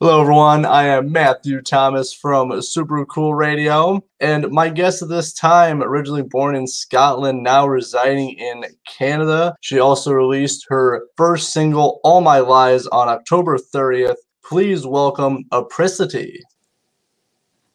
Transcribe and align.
Hello, 0.00 0.20
everyone. 0.20 0.66
I 0.66 0.86
am 0.86 1.12
Matthew 1.12 1.62
Thomas 1.62 2.12
from 2.12 2.60
Super 2.60 3.06
Cool 3.06 3.32
Radio, 3.32 4.04
and 4.18 4.50
my 4.50 4.68
guest 4.68 5.02
at 5.02 5.08
this 5.08 5.32
time, 5.32 5.84
originally 5.84 6.24
born 6.24 6.56
in 6.56 6.66
Scotland, 6.66 7.44
now 7.44 7.68
residing 7.68 8.30
in 8.30 8.64
Canada. 8.88 9.54
She 9.60 9.78
also 9.78 10.10
released 10.10 10.66
her 10.68 11.06
first 11.16 11.52
single, 11.52 12.00
All 12.02 12.22
My 12.22 12.40
Lies, 12.40 12.88
on 12.88 13.08
October 13.08 13.56
30th. 13.56 14.16
Please 14.44 14.84
welcome 14.84 15.44
Apricity. 15.52 16.42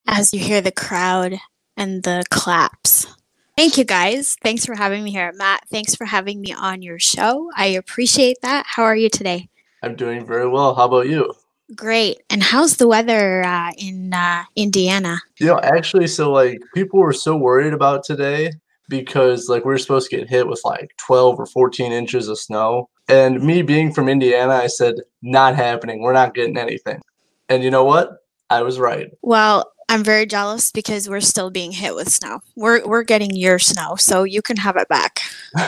As 0.06 0.34
you 0.34 0.42
hear 0.42 0.60
the 0.60 0.74
crowd 0.74 1.40
and 1.78 2.04
the 2.04 2.26
claps. 2.30 3.08
Thank 3.56 3.78
you 3.78 3.86
guys. 3.86 4.36
Thanks 4.44 4.66
for 4.66 4.76
having 4.76 5.06
me 5.06 5.12
here. 5.12 5.32
Matt, 5.38 5.64
thanks 5.72 5.96
for 5.96 6.04
having 6.04 6.42
me 6.42 6.52
on 6.52 6.82
your 6.82 7.00
show. 7.00 7.50
I 7.56 7.68
appreciate 7.68 8.42
that. 8.42 8.66
How 8.68 8.84
are 8.84 8.96
you 8.96 9.10
today? 9.10 9.48
I'm 9.82 9.96
doing 9.96 10.26
very 10.26 10.50
well. 10.50 10.76
How 10.76 10.84
about 10.84 11.08
you? 11.08 11.34
Great. 11.76 12.22
And 12.30 12.42
how's 12.42 12.78
the 12.78 12.88
weather 12.88 13.44
uh, 13.44 13.72
in 13.78 14.14
uh, 14.14 14.44
Indiana? 14.55 15.20
You 15.40 15.48
know, 15.48 15.60
actually, 15.60 16.08
so 16.08 16.32
like 16.32 16.60
people 16.73 17.00
were 17.00 17.14
so 17.14 17.36
worried 17.36 17.73
about 17.73 18.04
today 18.04 18.52
because 18.88 19.48
like 19.48 19.66
we 19.66 19.74
are 19.74 19.77
supposed 19.77 20.10
to 20.10 20.18
get 20.18 20.30
hit 20.30 20.48
with 20.48 20.62
like 20.66 20.91
12 20.98 21.40
or 21.40 21.46
14 21.46 21.91
inches 21.91 22.27
of 22.27 22.40
snow. 22.40 22.90
And 23.08 23.41
me 23.41 23.62
being 23.62 23.91
from 23.94 24.10
Indiana, 24.10 24.54
I 24.54 24.68
said, 24.68 24.96
not 25.22 25.55
happening. 25.55 26.02
We're 26.02 26.13
not 26.13 26.34
getting 26.34 26.58
anything. 26.58 27.02
And 27.50 27.63
you 27.63 27.72
know 27.72 27.84
what? 27.84 28.18
I 28.49 28.63
was 28.63 28.80
right. 28.80 29.12
Well, 29.22 29.72
I'm 29.89 30.03
very 30.03 30.27
jealous 30.27 30.71
because 30.71 31.09
we're 31.09 31.20
still 31.20 31.49
being 31.49 31.71
hit 31.71 31.95
with 31.95 32.09
snow. 32.09 32.41
We're 32.55 32.88
we're 32.88 33.03
getting 33.03 33.35
your 33.35 33.57
snow, 33.57 33.95
so 33.95 34.23
you 34.23 34.43
can 34.43 34.55
have 34.57 34.77
it 34.77 34.88
back. 34.88 35.20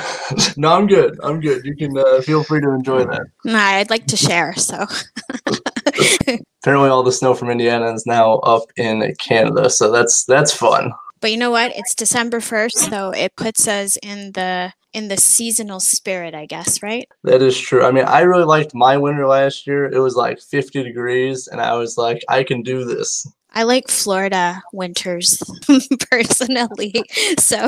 no, 0.57 0.73
I'm 0.73 0.85
good. 0.85 1.19
I'm 1.23 1.39
good. 1.39 1.65
You 1.65 1.75
can 1.75 1.97
uh, 1.97 2.21
feel 2.21 2.43
free 2.43 2.61
to 2.61 2.69
enjoy 2.69 3.03
that. 3.05 3.23
Nah, 3.43 3.57
I'd 3.57 3.89
like 3.89 4.05
to 4.07 4.17
share. 4.17 4.53
So 4.53 4.85
apparently, 6.61 6.89
all 6.89 7.01
the 7.01 7.11
snow 7.11 7.33
from 7.33 7.49
Indiana 7.49 7.91
is 7.93 8.05
now 8.05 8.35
up 8.35 8.65
in 8.77 9.11
Canada, 9.15 9.71
so 9.71 9.91
that's 9.91 10.23
that's 10.25 10.53
fun. 10.53 10.93
But 11.19 11.31
you 11.31 11.37
know 11.37 11.51
what? 11.51 11.71
It's 11.75 11.95
December 11.95 12.41
first, 12.41 12.77
so 12.77 13.09
it 13.09 13.35
puts 13.35 13.67
us 13.67 13.97
in 14.03 14.33
the 14.33 14.73
in 14.93 15.07
the 15.07 15.17
seasonal 15.17 15.79
spirit, 15.79 16.35
I 16.35 16.45
guess, 16.45 16.83
right? 16.83 17.07
That 17.23 17.41
is 17.41 17.59
true. 17.59 17.83
I 17.83 17.91
mean, 17.91 18.05
I 18.05 18.21
really 18.21 18.43
liked 18.43 18.75
my 18.75 18.97
winter 18.97 19.25
last 19.25 19.65
year. 19.65 19.85
It 19.85 19.99
was 19.99 20.15
like 20.15 20.39
50 20.39 20.83
degrees, 20.83 21.47
and 21.47 21.61
I 21.61 21.73
was 21.73 21.97
like, 21.97 22.23
I 22.29 22.43
can 22.43 22.61
do 22.61 22.83
this. 22.85 23.25
I 23.53 23.63
like 23.63 23.89
Florida 23.89 24.63
winters 24.71 25.41
personally. 26.11 26.93
So 27.37 27.67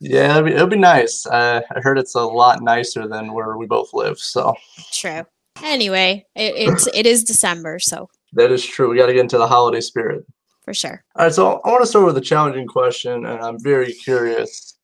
yeah, 0.00 0.30
it'll 0.30 0.42
be, 0.42 0.52
it'll 0.52 0.66
be 0.66 0.78
nice. 0.78 1.26
Uh, 1.26 1.60
I 1.74 1.80
heard 1.80 1.98
it's 1.98 2.14
a 2.14 2.22
lot 2.22 2.62
nicer 2.62 3.06
than 3.06 3.32
where 3.32 3.56
we 3.56 3.66
both 3.66 3.92
live. 3.92 4.18
So 4.18 4.54
true. 4.92 5.24
Anyway, 5.62 6.24
it, 6.34 6.54
it's 6.56 6.86
it 6.94 7.06
is 7.06 7.24
December, 7.24 7.78
so 7.78 8.08
that 8.34 8.52
is 8.52 8.64
true. 8.64 8.90
We 8.90 8.96
got 8.96 9.06
to 9.06 9.12
get 9.12 9.22
into 9.22 9.38
the 9.38 9.48
holiday 9.48 9.80
spirit 9.80 10.24
for 10.62 10.74
sure. 10.74 11.02
All 11.16 11.24
right, 11.24 11.34
so 11.34 11.60
I 11.64 11.70
want 11.70 11.82
to 11.82 11.86
start 11.86 12.06
with 12.06 12.16
a 12.16 12.22
challenging 12.22 12.66
question, 12.66 13.26
and 13.26 13.40
I'm 13.40 13.58
very 13.58 13.92
curious. 13.92 14.76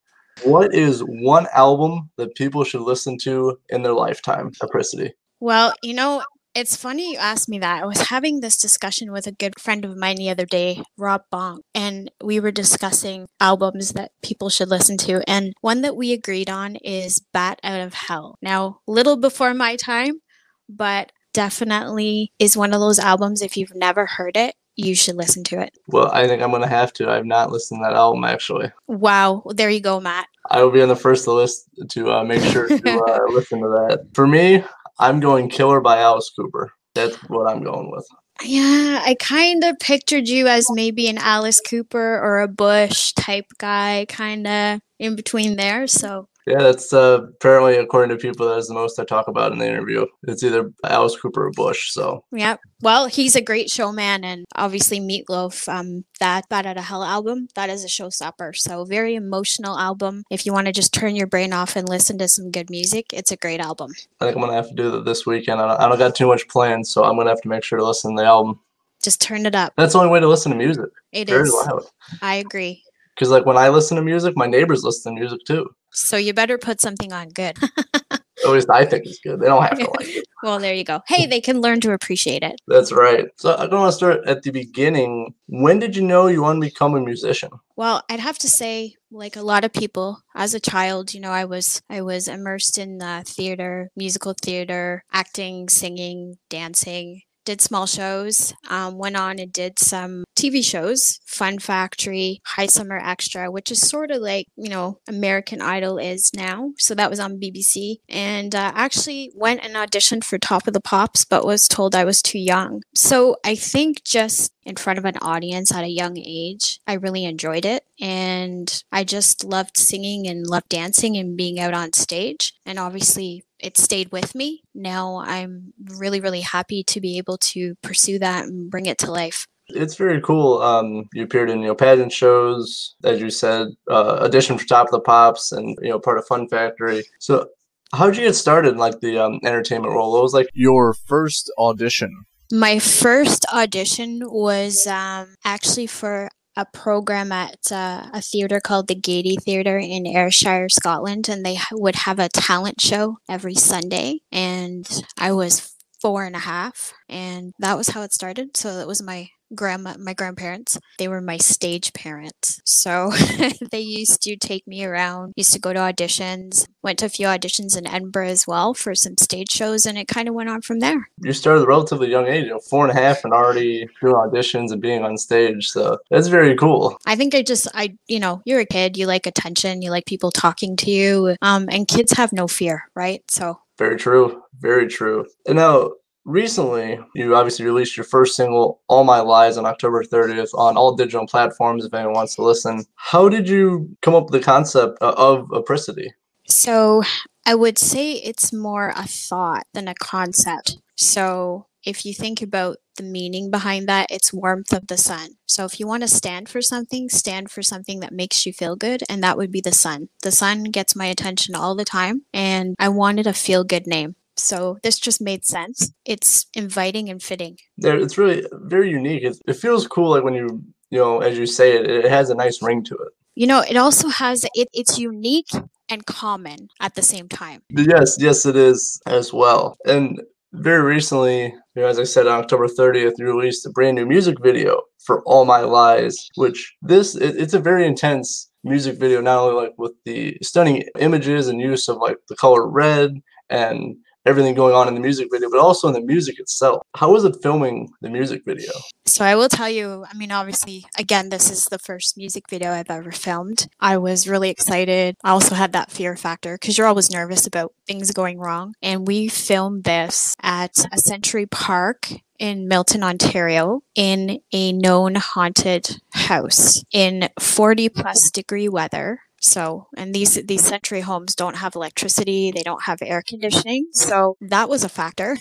What 0.42 0.74
is 0.74 1.00
one 1.00 1.46
album 1.54 2.10
that 2.16 2.34
people 2.34 2.64
should 2.64 2.80
listen 2.80 3.16
to 3.18 3.58
in 3.68 3.82
their 3.82 3.92
lifetime? 3.92 4.50
Apricity. 4.62 5.12
Well, 5.40 5.74
you 5.82 5.94
know, 5.94 6.24
it's 6.54 6.76
funny 6.76 7.12
you 7.12 7.18
asked 7.18 7.48
me 7.48 7.58
that. 7.58 7.82
I 7.82 7.86
was 7.86 8.08
having 8.08 8.40
this 8.40 8.56
discussion 8.56 9.10
with 9.10 9.26
a 9.26 9.32
good 9.32 9.58
friend 9.58 9.84
of 9.84 9.96
mine 9.96 10.16
the 10.16 10.30
other 10.30 10.46
day, 10.46 10.82
Rob 10.96 11.22
Bong, 11.30 11.62
and 11.74 12.10
we 12.22 12.38
were 12.38 12.52
discussing 12.52 13.26
albums 13.40 13.90
that 13.92 14.12
people 14.22 14.48
should 14.48 14.68
listen 14.68 14.96
to. 14.98 15.22
And 15.28 15.52
one 15.60 15.82
that 15.82 15.96
we 15.96 16.12
agreed 16.12 16.48
on 16.48 16.76
is 16.76 17.20
Bat 17.32 17.60
Out 17.64 17.80
of 17.80 17.94
Hell. 17.94 18.38
Now, 18.40 18.78
little 18.86 19.16
before 19.16 19.52
my 19.52 19.76
time, 19.76 20.20
but 20.68 21.10
definitely 21.32 22.32
is 22.38 22.56
one 22.56 22.72
of 22.72 22.80
those 22.80 22.98
albums, 22.98 23.42
if 23.42 23.56
you've 23.56 23.74
never 23.74 24.06
heard 24.06 24.36
it, 24.36 24.54
you 24.76 24.94
should 24.94 25.16
listen 25.16 25.44
to 25.44 25.60
it. 25.60 25.76
Well, 25.88 26.10
I 26.12 26.26
think 26.26 26.42
I'm 26.42 26.50
going 26.50 26.62
to 26.62 26.68
have 26.68 26.92
to. 26.94 27.10
I've 27.10 27.26
not 27.26 27.52
listened 27.52 27.80
to 27.80 27.88
that 27.88 27.96
album 27.96 28.24
actually. 28.24 28.72
Wow. 28.88 29.42
There 29.50 29.70
you 29.70 29.80
go, 29.80 30.00
Matt. 30.00 30.26
I 30.50 30.62
will 30.62 30.70
be 30.70 30.82
on 30.82 30.88
the 30.88 30.96
first 30.96 31.26
list 31.26 31.68
to 31.90 32.10
uh, 32.10 32.24
make 32.24 32.42
sure 32.42 32.68
to 32.68 32.74
uh, 33.08 33.32
listen 33.32 33.60
to 33.60 33.68
that. 33.68 34.06
For 34.14 34.26
me, 34.26 34.64
I'm 34.98 35.20
going 35.20 35.48
Killer 35.48 35.80
by 35.80 35.98
Alice 35.98 36.30
Cooper. 36.36 36.72
That's 36.94 37.16
what 37.28 37.48
I'm 37.48 37.62
going 37.62 37.90
with. 37.90 38.06
Yeah, 38.42 39.02
I 39.04 39.16
kind 39.18 39.62
of 39.64 39.78
pictured 39.78 40.28
you 40.28 40.48
as 40.48 40.66
maybe 40.70 41.08
an 41.08 41.18
Alice 41.18 41.60
Cooper 41.60 42.20
or 42.20 42.40
a 42.40 42.48
Bush 42.48 43.12
type 43.12 43.46
guy, 43.58 44.06
kind 44.08 44.46
of 44.46 44.80
in 44.98 45.16
between 45.16 45.56
there. 45.56 45.86
So 45.86 46.28
yeah, 46.46 46.58
that's 46.58 46.92
uh, 46.92 47.22
apparently, 47.22 47.76
according 47.76 48.14
to 48.14 48.20
people, 48.20 48.46
that 48.46 48.58
is 48.58 48.68
the 48.68 48.74
most 48.74 48.98
I 48.98 49.04
talk 49.04 49.28
about 49.28 49.52
in 49.52 49.58
the 49.58 49.66
interview. 49.66 50.04
It's 50.24 50.42
either 50.42 50.70
Alice 50.84 51.16
Cooper 51.16 51.46
or 51.46 51.50
Bush. 51.52 51.90
So 51.92 52.22
yeah, 52.32 52.56
well, 52.82 53.06
he's 53.06 53.34
a 53.34 53.40
great 53.40 53.70
showman, 53.70 54.24
and 54.24 54.44
obviously 54.54 55.00
Meatloaf. 55.00 55.66
Um, 55.68 56.04
that 56.20 56.46
Bat 56.50 56.66
Out 56.66 56.76
of 56.76 56.84
Hell 56.84 57.02
album, 57.02 57.48
that 57.54 57.70
is 57.70 57.82
a 57.82 57.88
showstopper. 57.88 58.54
So 58.56 58.84
very 58.84 59.14
emotional 59.14 59.78
album. 59.78 60.24
If 60.30 60.44
you 60.44 60.52
want 60.52 60.66
to 60.66 60.72
just 60.72 60.92
turn 60.92 61.16
your 61.16 61.26
brain 61.26 61.54
off 61.54 61.76
and 61.76 61.88
listen 61.88 62.18
to 62.18 62.28
some 62.28 62.50
good 62.50 62.68
music, 62.68 63.06
it's 63.14 63.32
a 63.32 63.36
great 63.36 63.60
album. 63.60 63.92
I 64.20 64.26
think 64.26 64.36
I'm 64.36 64.42
gonna 64.42 64.52
have 64.52 64.68
to 64.68 64.74
do 64.74 64.90
that 64.90 65.06
this 65.06 65.24
weekend. 65.24 65.62
I 65.62 65.68
don't, 65.68 65.80
I 65.80 65.88
don't 65.88 65.98
got 65.98 66.14
too 66.14 66.26
much 66.26 66.46
planned, 66.48 66.86
so 66.86 67.04
I'm 67.04 67.16
gonna 67.16 67.30
have 67.30 67.40
to 67.42 67.48
make 67.48 67.64
sure 67.64 67.78
to 67.78 67.84
listen 67.86 68.14
to 68.16 68.22
the 68.22 68.26
album. 68.26 68.60
Just 69.02 69.20
turn 69.20 69.46
it 69.46 69.54
up. 69.54 69.72
That's 69.76 69.94
the 69.94 69.98
only 69.98 70.10
way 70.10 70.20
to 70.20 70.28
listen 70.28 70.52
to 70.52 70.58
music. 70.58 70.90
It 71.12 71.28
very 71.28 71.42
is. 71.42 71.52
loud. 71.52 71.84
I 72.20 72.36
agree. 72.36 72.83
Because 73.14 73.30
like 73.30 73.46
when 73.46 73.56
I 73.56 73.68
listen 73.68 73.96
to 73.96 74.02
music, 74.02 74.36
my 74.36 74.46
neighbors 74.46 74.84
listen 74.84 75.14
to 75.14 75.20
music 75.20 75.40
too. 75.46 75.70
So 75.92 76.16
you 76.16 76.34
better 76.34 76.58
put 76.58 76.80
something 76.80 77.12
on 77.12 77.28
good. 77.28 77.58
At 78.44 78.50
least 78.50 78.68
I 78.68 78.84
think 78.84 79.06
it's 79.06 79.20
good. 79.20 79.40
They 79.40 79.46
don't 79.46 79.62
have 79.62 79.78
to 79.78 79.90
like 79.90 80.08
it. 80.08 80.26
well, 80.42 80.58
there 80.58 80.74
you 80.74 80.84
go. 80.84 81.00
Hey, 81.06 81.26
they 81.26 81.40
can 81.40 81.60
learn 81.60 81.80
to 81.80 81.92
appreciate 81.92 82.42
it. 82.42 82.60
That's 82.66 82.92
right. 82.92 83.26
So 83.36 83.56
I 83.56 83.66
don't 83.66 83.80
want 83.80 83.92
to 83.92 83.96
start 83.96 84.26
at 84.26 84.42
the 84.42 84.50
beginning. 84.50 85.34
When 85.46 85.78
did 85.78 85.96
you 85.96 86.02
know 86.02 86.26
you 86.26 86.42
want 86.42 86.56
to 86.56 86.68
become 86.68 86.94
a 86.94 87.00
musician? 87.00 87.50
Well, 87.76 88.02
I'd 88.10 88.20
have 88.20 88.38
to 88.38 88.48
say, 88.48 88.96
like 89.10 89.36
a 89.36 89.42
lot 89.42 89.64
of 89.64 89.72
people, 89.72 90.20
as 90.34 90.52
a 90.52 90.60
child, 90.60 91.14
you 91.14 91.20
know, 91.20 91.30
I 91.30 91.44
was 91.44 91.80
I 91.88 92.02
was 92.02 92.28
immersed 92.28 92.76
in 92.76 93.00
uh, 93.00 93.22
theater, 93.24 93.90
musical 93.96 94.34
theater, 94.42 95.04
acting, 95.12 95.68
singing, 95.68 96.36
dancing 96.50 97.22
did 97.44 97.60
small 97.60 97.86
shows, 97.86 98.54
um, 98.68 98.98
went 98.98 99.16
on 99.16 99.38
and 99.38 99.52
did 99.52 99.78
some 99.78 100.24
TV 100.36 100.64
shows, 100.64 101.20
Fun 101.26 101.58
Factory, 101.58 102.40
High 102.44 102.66
Summer 102.66 102.98
Extra, 102.98 103.50
which 103.50 103.70
is 103.70 103.80
sort 103.80 104.10
of 104.10 104.20
like, 104.20 104.46
you 104.56 104.68
know, 104.68 104.98
American 105.08 105.60
Idol 105.60 105.98
is 105.98 106.30
now. 106.34 106.72
So 106.78 106.94
that 106.94 107.10
was 107.10 107.20
on 107.20 107.40
BBC. 107.40 107.96
And 108.08 108.54
uh, 108.54 108.72
actually 108.74 109.30
went 109.34 109.64
and 109.64 109.74
auditioned 109.74 110.24
for 110.24 110.38
Top 110.38 110.66
of 110.66 110.74
the 110.74 110.80
Pops, 110.80 111.24
but 111.24 111.46
was 111.46 111.68
told 111.68 111.94
I 111.94 112.04
was 112.04 112.22
too 112.22 112.38
young. 112.38 112.82
So 112.94 113.36
I 113.44 113.54
think 113.54 114.04
just 114.04 114.52
in 114.64 114.76
front 114.76 114.98
of 114.98 115.04
an 115.04 115.18
audience 115.18 115.72
at 115.72 115.84
a 115.84 115.88
young 115.88 116.16
age, 116.18 116.80
I 116.86 116.94
really 116.94 117.24
enjoyed 117.24 117.64
it. 117.64 117.84
And 118.00 118.82
I 118.90 119.04
just 119.04 119.44
loved 119.44 119.76
singing 119.76 120.26
and 120.26 120.46
loved 120.46 120.68
dancing 120.68 121.16
and 121.16 121.36
being 121.36 121.60
out 121.60 121.74
on 121.74 121.92
stage. 121.92 122.54
And 122.66 122.78
obviously, 122.78 123.44
it 123.64 123.78
stayed 123.78 124.12
with 124.12 124.34
me. 124.34 124.62
Now 124.74 125.22
I'm 125.24 125.72
really, 125.96 126.20
really 126.20 126.42
happy 126.42 126.84
to 126.84 127.00
be 127.00 127.16
able 127.16 127.38
to 127.38 127.74
pursue 127.82 128.18
that 128.18 128.44
and 128.44 128.70
bring 128.70 128.84
it 128.86 128.98
to 128.98 129.10
life. 129.10 129.46
It's 129.68 129.94
very 129.94 130.20
cool. 130.20 130.60
Um, 130.60 131.08
you 131.14 131.22
appeared 131.24 131.48
in 131.48 131.60
you 131.60 131.68
know 131.68 131.74
pageant 131.74 132.12
shows, 132.12 132.94
as 133.02 133.20
you 133.20 133.30
said, 133.30 133.68
uh, 133.90 134.18
audition 134.20 134.58
for 134.58 134.66
Top 134.66 134.88
of 134.88 134.92
the 134.92 135.00
Pops, 135.00 135.52
and 135.52 135.78
you 135.80 135.88
know 135.88 135.98
part 135.98 136.18
of 136.18 136.26
Fun 136.26 136.46
Factory. 136.48 137.02
So, 137.18 137.48
how 137.94 138.06
did 138.06 138.18
you 138.18 138.26
get 138.26 138.34
started 138.34 138.74
in 138.74 138.78
like 138.78 139.00
the 139.00 139.18
um, 139.18 139.40
entertainment 139.42 139.94
role? 139.94 140.12
What 140.12 140.22
was 140.22 140.34
like 140.34 140.50
your 140.52 140.92
first 140.92 141.50
audition? 141.56 142.26
My 142.52 142.78
first 142.78 143.46
audition 143.54 144.20
was 144.24 144.86
um, 144.86 145.34
actually 145.46 145.86
for 145.86 146.28
a 146.56 146.64
program 146.64 147.32
at 147.32 147.70
uh, 147.72 148.08
a 148.12 148.20
theater 148.20 148.60
called 148.60 148.88
the 148.88 148.94
Gaiety 148.94 149.36
Theater 149.36 149.78
in 149.78 150.06
Ayrshire, 150.06 150.68
Scotland, 150.68 151.28
and 151.28 151.44
they 151.44 151.58
would 151.72 151.96
have 151.96 152.18
a 152.18 152.28
talent 152.28 152.80
show 152.80 153.18
every 153.28 153.54
Sunday. 153.54 154.20
And 154.30 154.88
I 155.18 155.32
was 155.32 155.74
four 156.00 156.24
and 156.24 156.36
a 156.36 156.40
half, 156.40 156.92
and 157.08 157.52
that 157.58 157.76
was 157.76 157.88
how 157.88 158.02
it 158.02 158.12
started. 158.12 158.56
So 158.56 158.76
that 158.76 158.86
was 158.86 159.02
my 159.02 159.30
grandma 159.54 159.94
my 159.98 160.14
grandparents 160.14 160.78
they 160.98 161.08
were 161.08 161.20
my 161.20 161.36
stage 161.36 161.92
parents. 161.92 162.60
So 162.64 163.12
they 163.70 163.80
used 163.80 164.22
to 164.22 164.36
take 164.36 164.66
me 164.66 164.84
around 164.84 165.32
used 165.36 165.52
to 165.52 165.58
go 165.58 165.72
to 165.72 165.78
auditions 165.78 166.66
went 166.82 166.98
to 166.98 167.06
a 167.06 167.08
few 167.08 167.26
auditions 167.26 167.76
in 167.76 167.86
edinburgh 167.86 168.28
as 168.28 168.46
well 168.46 168.74
for 168.74 168.94
some 168.94 169.16
stage 169.18 169.50
shows 169.50 169.86
and 169.86 169.98
it 169.98 170.08
kind 170.08 170.28
of 170.28 170.34
went 170.34 170.48
on 170.48 170.60
from 170.60 170.80
there. 170.80 171.08
You 171.22 171.32
started 171.32 171.62
at 171.62 171.64
a 171.64 171.68
relatively 171.68 172.10
young 172.10 172.26
age 172.26 172.44
you 172.44 172.50
know 172.50 172.60
four 172.60 172.86
and 172.86 172.96
a 172.96 173.00
half 173.00 173.24
and 173.24 173.32
already 173.32 173.88
doing 174.00 174.14
auditions 174.14 174.72
and 174.72 174.80
being 174.80 175.04
on 175.04 175.16
stage 175.16 175.68
so 175.68 175.98
that's 176.10 176.28
very 176.28 176.56
cool. 176.56 176.96
I 177.06 177.16
think 177.16 177.34
i 177.34 177.42
just 177.42 177.68
i 177.74 177.94
you 178.06 178.20
know 178.20 178.42
you're 178.44 178.60
a 178.60 178.66
kid 178.66 178.96
you 178.96 179.06
like 179.06 179.26
attention 179.26 179.82
you 179.82 179.90
like 179.90 180.06
people 180.06 180.30
talking 180.30 180.76
to 180.76 180.90
you 180.90 181.36
um, 181.42 181.66
and 181.70 181.88
kids 181.88 182.12
have 182.12 182.32
no 182.32 182.46
fear 182.46 182.88
right? 182.94 183.22
So 183.30 183.60
very 183.78 183.96
true 183.96 184.42
very 184.60 184.88
true. 184.88 185.26
And 185.46 185.56
now 185.56 185.92
recently 186.24 186.98
you 187.14 187.36
obviously 187.36 187.64
released 187.64 187.96
your 187.96 188.04
first 188.04 188.34
single 188.34 188.80
all 188.88 189.04
my 189.04 189.20
lies 189.20 189.58
on 189.58 189.66
october 189.66 190.02
30th 190.02 190.50
on 190.54 190.76
all 190.76 190.94
digital 190.94 191.26
platforms 191.26 191.84
if 191.84 191.92
anyone 191.92 192.14
wants 192.14 192.34
to 192.34 192.42
listen 192.42 192.84
how 192.96 193.28
did 193.28 193.48
you 193.48 193.88
come 194.00 194.14
up 194.14 194.24
with 194.24 194.32
the 194.32 194.44
concept 194.44 194.96
uh, 195.02 195.14
of 195.16 195.50
apricity 195.52 196.12
so 196.46 197.02
i 197.46 197.54
would 197.54 197.78
say 197.78 198.12
it's 198.12 198.52
more 198.52 198.92
a 198.96 199.06
thought 199.06 199.66
than 199.74 199.86
a 199.86 199.94
concept 199.94 200.78
so 200.96 201.66
if 201.84 202.06
you 202.06 202.14
think 202.14 202.40
about 202.40 202.78
the 202.96 203.02
meaning 203.02 203.50
behind 203.50 203.88
that, 203.88 204.06
it's 204.10 204.32
warmth 204.32 204.72
of 204.72 204.86
the 204.86 204.96
sun. 204.96 205.36
So 205.46 205.64
if 205.64 205.78
you 205.78 205.86
want 205.86 206.02
to 206.02 206.08
stand 206.08 206.48
for 206.48 206.62
something, 206.62 207.08
stand 207.08 207.50
for 207.50 207.62
something 207.62 208.00
that 208.00 208.12
makes 208.12 208.46
you 208.46 208.52
feel 208.52 208.76
good, 208.76 209.02
and 209.08 209.22
that 209.22 209.36
would 209.36 209.50
be 209.50 209.60
the 209.60 209.72
sun. 209.72 210.08
The 210.22 210.30
sun 210.30 210.64
gets 210.64 210.96
my 210.96 211.06
attention 211.06 211.54
all 211.54 211.74
the 211.74 211.84
time, 211.84 212.22
and 212.32 212.74
I 212.78 212.88
wanted 212.88 213.26
a 213.26 213.32
feel 213.32 213.64
good 213.64 213.86
name. 213.86 214.16
So 214.36 214.78
this 214.82 214.98
just 214.98 215.20
made 215.20 215.44
sense. 215.44 215.92
It's 216.04 216.46
inviting 216.54 217.08
and 217.08 217.22
fitting. 217.22 217.58
There, 217.78 217.98
it's 217.98 218.18
really 218.18 218.44
very 218.52 218.90
unique. 218.90 219.22
It, 219.22 219.36
it 219.46 219.54
feels 219.54 219.86
cool, 219.86 220.10
like 220.10 220.24
when 220.24 220.34
you, 220.34 220.62
you 220.90 220.98
know, 220.98 221.20
as 221.20 221.38
you 221.38 221.46
say 221.46 221.76
it, 221.76 221.88
it 221.88 222.10
has 222.10 222.30
a 222.30 222.34
nice 222.34 222.62
ring 222.62 222.84
to 222.84 222.94
it. 222.94 223.12
You 223.34 223.46
know, 223.46 223.60
it 223.60 223.76
also 223.76 224.08
has 224.08 224.44
it. 224.54 224.68
It's 224.72 224.98
unique 224.98 225.50
and 225.88 226.06
common 226.06 226.68
at 226.80 226.94
the 226.94 227.02
same 227.02 227.28
time. 227.28 227.62
Yes, 227.70 228.16
yes, 228.18 228.46
it 228.46 228.56
is 228.56 229.00
as 229.06 229.32
well. 229.32 229.76
And 229.86 230.20
very 230.52 230.82
recently, 230.82 231.46
you 231.46 231.82
know, 231.82 231.86
as 231.86 231.98
I 231.98 232.04
said, 232.04 232.26
on 232.26 232.40
October 232.40 232.68
30th, 232.68 233.14
you 233.18 233.26
released 233.26 233.66
a 233.66 233.70
brand 233.70 233.96
new 233.96 234.06
music 234.06 234.36
video 234.40 234.82
for 235.04 235.22
All 235.24 235.44
My 235.44 235.60
Lies, 235.60 236.28
which 236.36 236.74
this 236.82 237.16
it, 237.16 237.36
it's 237.36 237.54
a 237.54 237.58
very 237.58 237.86
intense 237.86 238.50
music 238.62 238.98
video, 238.98 239.20
not 239.20 239.38
only 239.38 239.60
like 239.60 239.74
with 239.76 239.92
the 240.04 240.38
stunning 240.42 240.84
images 240.98 241.48
and 241.48 241.60
use 241.60 241.88
of 241.88 241.98
like 241.98 242.18
the 242.28 242.36
color 242.36 242.68
red 242.68 243.20
and 243.50 243.96
everything 244.26 244.54
going 244.54 244.74
on 244.74 244.88
in 244.88 244.94
the 244.94 245.00
music 245.00 245.28
video, 245.30 245.50
but 245.50 245.60
also 245.60 245.88
in 245.88 245.94
the 245.94 246.00
music 246.00 246.38
itself. 246.38 246.82
How 246.94 247.12
was 247.12 247.24
it 247.24 247.36
filming 247.42 247.92
the 248.00 248.10
music 248.10 248.42
video? 248.44 248.72
So 249.06 249.24
I 249.24 249.36
will 249.36 249.48
tell 249.48 249.68
you, 249.68 250.04
I 250.10 250.14
mean, 250.14 250.32
obviously, 250.32 250.86
again, 250.98 251.28
this 251.28 251.50
is 251.50 251.66
the 251.66 251.78
first 251.78 252.16
music 252.16 252.48
video 252.48 252.72
I've 252.72 252.90
ever 252.90 253.12
filmed. 253.12 253.68
I 253.80 253.98
was 253.98 254.26
really 254.26 254.50
excited. 254.50 255.16
I 255.22 255.30
also 255.30 255.54
had 255.54 255.72
that 255.72 255.90
fear 255.90 256.16
factor 256.16 256.54
because 256.54 256.78
you're 256.78 256.86
always 256.86 257.10
nervous 257.10 257.46
about 257.46 257.72
things 257.86 258.10
going 258.12 258.38
wrong. 258.38 258.74
And 258.82 259.06
we 259.06 259.28
filmed 259.28 259.84
this 259.84 260.36
at 260.42 260.84
a 260.92 260.98
Century 260.98 261.46
Park 261.46 262.10
in 262.38 262.66
Milton, 262.66 263.02
Ontario, 263.02 263.82
in 263.94 264.40
a 264.52 264.72
known 264.72 265.14
haunted 265.14 266.00
house 266.12 266.82
in 266.92 267.28
40 267.38 267.88
plus 267.90 268.30
degree 268.30 268.68
weather 268.68 269.20
so, 269.44 269.88
and 269.96 270.14
these 270.14 270.34
these 270.46 270.64
century 270.66 271.02
homes 271.02 271.34
don't 271.34 271.56
have 271.56 271.74
electricity, 271.74 272.50
they 272.54 272.62
don't 272.62 272.84
have 272.84 272.98
air 273.02 273.22
conditioning. 273.26 273.86
So, 273.92 274.36
that 274.40 274.68
was 274.68 274.84
a 274.84 274.88
factor. 274.88 275.36